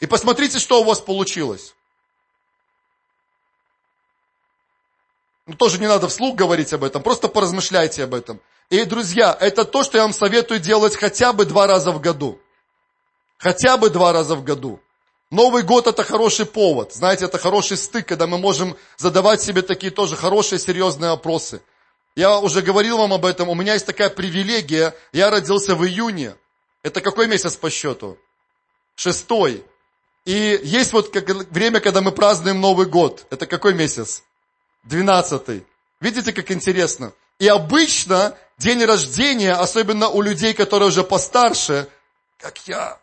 И 0.03 0.07
посмотрите, 0.07 0.59
что 0.59 0.81
у 0.81 0.85
вас 0.85 1.01
получилось. 1.01 1.77
Ну, 5.47 5.55
тоже 5.55 5.79
не 5.79 5.87
надо 5.87 6.09
вслух 6.09 6.35
говорить 6.35 6.73
об 6.73 6.83
этом, 6.83 7.05
просто 7.05 7.29
поразмышляйте 7.29 8.03
об 8.03 8.15
этом. 8.15 8.41
И, 8.69 8.83
друзья, 8.85 9.37
это 9.38 9.65
то, 9.65 9.85
что 9.85 9.99
я 9.99 10.03
вам 10.03 10.12
советую 10.12 10.59
делать 10.59 10.97
хотя 10.97 11.33
бы 11.33 11.45
два 11.45 11.69
раза 11.69 11.93
в 11.93 12.01
году. 12.01 12.41
Хотя 13.38 13.77
бы 13.77 13.91
два 13.91 14.12
раза 14.12 14.35
в 14.35 14.43
году. 14.43 14.81
Новый 15.31 15.62
год 15.62 15.87
это 15.87 16.03
хороший 16.03 16.47
повод. 16.47 16.93
Знаете, 16.93 17.27
это 17.27 17.38
хороший 17.38 17.77
стык, 17.77 18.09
когда 18.09 18.27
мы 18.27 18.38
можем 18.38 18.77
задавать 18.97 19.41
себе 19.41 19.62
такие 19.62 19.93
тоже 19.93 20.17
хорошие, 20.17 20.59
серьезные 20.59 21.12
вопросы. 21.12 21.62
Я 22.17 22.41
уже 22.41 22.61
говорил 22.61 22.99
вам 22.99 23.12
об 23.12 23.25
этом. 23.25 23.49
У 23.49 23.55
меня 23.55 23.75
есть 23.75 23.87
такая 23.87 24.11
привилегия. 24.11 24.97
Я 25.12 25.31
родился 25.31 25.77
в 25.77 25.87
июне. 25.87 26.35
Это 26.83 27.01
какой 27.01 27.29
месяц 27.29 27.55
по 27.55 27.71
счету? 27.71 28.19
Шестой. 28.97 29.65
И 30.25 30.61
есть 30.63 30.93
вот 30.93 31.15
время, 31.51 31.81
когда 31.81 32.01
мы 32.01 32.13
празднуем 32.13 32.61
Новый 32.61 32.87
год. 32.87 33.27
Это 33.31 33.47
какой 33.47 33.75
месяц? 33.75 34.23
12. 34.85 35.65
Видите, 36.01 36.33
как 36.33 36.51
интересно? 36.51 37.13
И 37.39 37.49
обычно 37.49 38.37
день 38.59 38.85
рождения, 38.85 39.53
особенно 39.53 40.09
у 40.09 40.23
людей, 40.23 40.55
которые 40.55 40.89
уже 40.89 41.03
постарше, 41.03 41.89
как 42.39 42.59
я, 42.69 42.99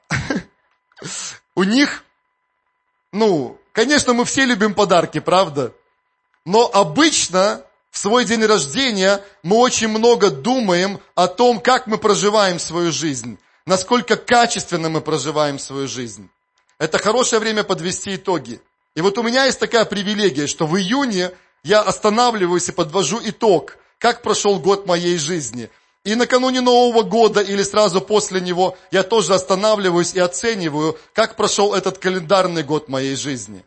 у 1.56 1.64
них, 1.64 2.04
ну, 3.12 3.60
конечно, 3.74 4.14
мы 4.14 4.24
все 4.24 4.46
любим 4.46 4.74
подарки, 4.74 5.20
правда? 5.20 5.74
Но 6.46 6.70
обычно 6.74 7.66
в 7.92 7.98
свой 7.98 8.24
день 8.24 8.46
рождения 8.46 9.22
мы 9.44 9.58
очень 9.58 9.90
много 9.90 10.30
думаем 10.30 11.02
о 11.16 11.28
том, 11.28 11.60
как 11.60 11.88
мы 11.88 11.98
проживаем 11.98 12.60
свою 12.60 12.94
жизнь, 12.94 13.38
насколько 13.66 14.16
качественно 14.16 14.90
мы 14.90 15.02
проживаем 15.02 15.60
свою 15.60 15.88
жизнь. 15.88 16.30
Это 16.80 16.98
хорошее 16.98 17.42
время 17.42 17.64
подвести 17.64 18.16
итоги. 18.16 18.62
И 18.96 19.02
вот 19.02 19.18
у 19.18 19.24
меня 19.24 19.46
есть 19.46 19.60
такая 19.60 19.86
привилегия, 19.86 20.48
что 20.48 20.66
в 20.66 20.78
июне 20.78 21.32
я 21.64 21.82
останавливаюсь 21.82 22.70
и 22.70 22.72
подвожу 22.72 23.20
итог, 23.24 23.78
как 23.98 24.22
прошел 24.22 24.60
год 24.60 24.88
моей 24.88 25.18
жизни. 25.18 25.70
И 26.06 26.16
накануне 26.16 26.62
Нового 26.62 27.04
года 27.04 27.42
или 27.42 27.62
сразу 27.62 28.00
после 28.00 28.40
него 28.40 28.78
я 28.92 29.04
тоже 29.04 29.34
останавливаюсь 29.34 30.14
и 30.14 30.20
оцениваю, 30.20 30.98
как 31.14 31.36
прошел 31.36 31.74
этот 31.74 31.98
календарный 31.98 32.64
год 32.64 32.88
моей 32.88 33.16
жизни. 33.16 33.66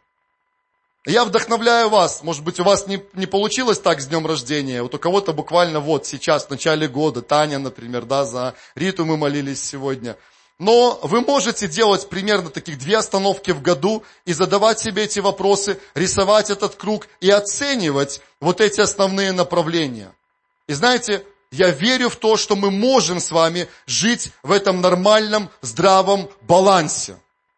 Я 1.04 1.24
вдохновляю 1.24 1.90
вас. 1.90 2.22
Может 2.22 2.44
быть, 2.44 2.60
у 2.60 2.64
вас 2.64 2.86
не, 2.86 3.02
не 3.12 3.26
получилось 3.26 3.80
так 3.80 4.00
с 4.00 4.06
днем 4.06 4.26
рождения. 4.26 4.82
Вот 4.82 4.94
у 4.94 4.98
кого-то 4.98 5.32
буквально 5.32 5.80
вот 5.80 6.06
сейчас, 6.06 6.46
в 6.46 6.50
начале 6.50 6.88
года. 6.88 7.22
Таня, 7.22 7.58
например, 7.58 8.04
да, 8.04 8.24
за 8.24 8.54
Риту 8.76 9.04
мы 9.04 9.16
молились 9.16 9.62
сегодня. 9.62 10.16
Но 10.62 11.00
вы 11.02 11.22
можете 11.22 11.66
делать 11.66 12.08
примерно 12.08 12.48
таких 12.48 12.78
две 12.78 12.98
остановки 12.98 13.50
в 13.50 13.62
году 13.62 14.04
и 14.24 14.32
задавать 14.32 14.78
себе 14.78 15.02
эти 15.02 15.18
вопросы, 15.18 15.80
рисовать 15.96 16.50
этот 16.50 16.76
круг 16.76 17.08
и 17.20 17.28
оценивать 17.30 18.20
вот 18.40 18.60
эти 18.60 18.80
основные 18.80 19.32
направления. 19.32 20.14
И 20.68 20.74
знаете, 20.74 21.26
я 21.50 21.70
верю 21.70 22.10
в 22.10 22.14
то, 22.14 22.36
что 22.36 22.54
мы 22.54 22.70
можем 22.70 23.18
с 23.18 23.32
вами 23.32 23.66
жить 23.86 24.30
в 24.44 24.52
этом 24.52 24.80
нормальном, 24.80 25.50
здравом 25.62 26.30
балансе. 26.42 27.16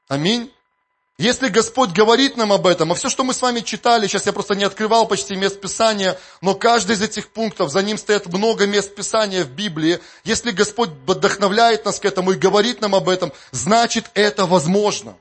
Аминь. 0.08 0.50
Если 1.16 1.48
Господь 1.48 1.90
говорит 1.90 2.36
нам 2.36 2.52
об 2.52 2.66
этом, 2.66 2.90
а 2.90 2.96
все, 2.96 3.08
что 3.08 3.22
мы 3.22 3.34
с 3.34 3.42
вами 3.42 3.60
читали, 3.60 4.08
сейчас 4.08 4.26
я 4.26 4.32
просто 4.32 4.56
не 4.56 4.64
открывал 4.64 5.06
почти 5.06 5.36
мест 5.36 5.60
Писания, 5.60 6.18
но 6.40 6.56
каждый 6.56 6.96
из 6.96 7.02
этих 7.02 7.28
пунктов, 7.28 7.70
за 7.70 7.82
ним 7.82 7.98
стоят 7.98 8.26
много 8.26 8.66
мест 8.66 8.96
Писания 8.96 9.44
в 9.44 9.50
Библии. 9.50 10.00
Если 10.24 10.50
Господь 10.50 10.90
вдохновляет 11.06 11.84
нас 11.84 12.00
к 12.00 12.04
этому 12.04 12.32
и 12.32 12.36
говорит 12.36 12.80
нам 12.80 12.96
об 12.96 13.08
этом, 13.08 13.32
значит 13.52 14.06
это 14.14 14.44
возможно. 14.44 15.16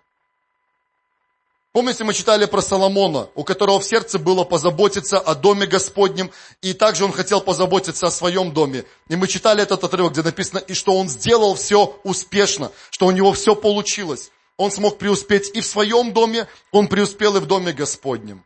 Помните, 1.73 2.03
мы 2.03 2.15
читали 2.15 2.45
про 2.45 2.61
Соломона, 2.61 3.29
у 3.35 3.43
которого 3.43 3.79
в 3.79 3.85
сердце 3.85 4.17
было 4.17 4.43
позаботиться 4.43 5.19
о 5.19 5.35
доме 5.35 5.67
Господнем, 5.67 6.31
и 6.63 6.73
также 6.73 7.05
он 7.05 7.11
хотел 7.11 7.39
позаботиться 7.39 8.07
о 8.07 8.11
своем 8.11 8.51
доме. 8.51 8.85
И 9.09 9.15
мы 9.15 9.27
читали 9.27 9.61
этот 9.61 9.83
отрывок, 9.83 10.13
где 10.13 10.23
написано, 10.23 10.57
и 10.57 10.73
что 10.73 10.97
он 10.97 11.07
сделал 11.07 11.53
все 11.53 11.99
успешно, 12.03 12.71
что 12.89 13.05
у 13.05 13.11
него 13.11 13.31
все 13.33 13.55
получилось 13.55 14.31
он 14.57 14.71
смог 14.71 14.97
преуспеть 14.97 15.51
и 15.53 15.61
в 15.61 15.65
своем 15.65 16.13
доме, 16.13 16.47
он 16.71 16.87
преуспел 16.87 17.37
и 17.37 17.39
в 17.39 17.45
доме 17.45 17.73
Господнем. 17.73 18.43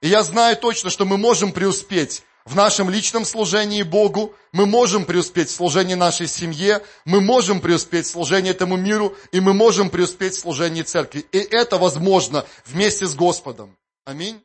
И 0.00 0.08
я 0.08 0.22
знаю 0.22 0.56
точно, 0.56 0.90
что 0.90 1.04
мы 1.04 1.16
можем 1.16 1.52
преуспеть 1.52 2.22
в 2.44 2.54
нашем 2.54 2.88
личном 2.88 3.24
служении 3.24 3.82
Богу, 3.82 4.34
мы 4.52 4.64
можем 4.64 5.04
преуспеть 5.04 5.48
в 5.48 5.54
служении 5.54 5.94
нашей 5.94 6.26
семье, 6.26 6.82
мы 7.04 7.20
можем 7.20 7.60
преуспеть 7.60 8.06
в 8.06 8.10
служении 8.10 8.50
этому 8.50 8.76
миру, 8.76 9.14
и 9.32 9.40
мы 9.40 9.52
можем 9.52 9.90
преуспеть 9.90 10.34
в 10.34 10.40
служении 10.40 10.82
церкви. 10.82 11.26
И 11.32 11.38
это 11.38 11.76
возможно 11.76 12.46
вместе 12.64 13.06
с 13.06 13.14
Господом. 13.14 13.76
Аминь. 14.04 14.40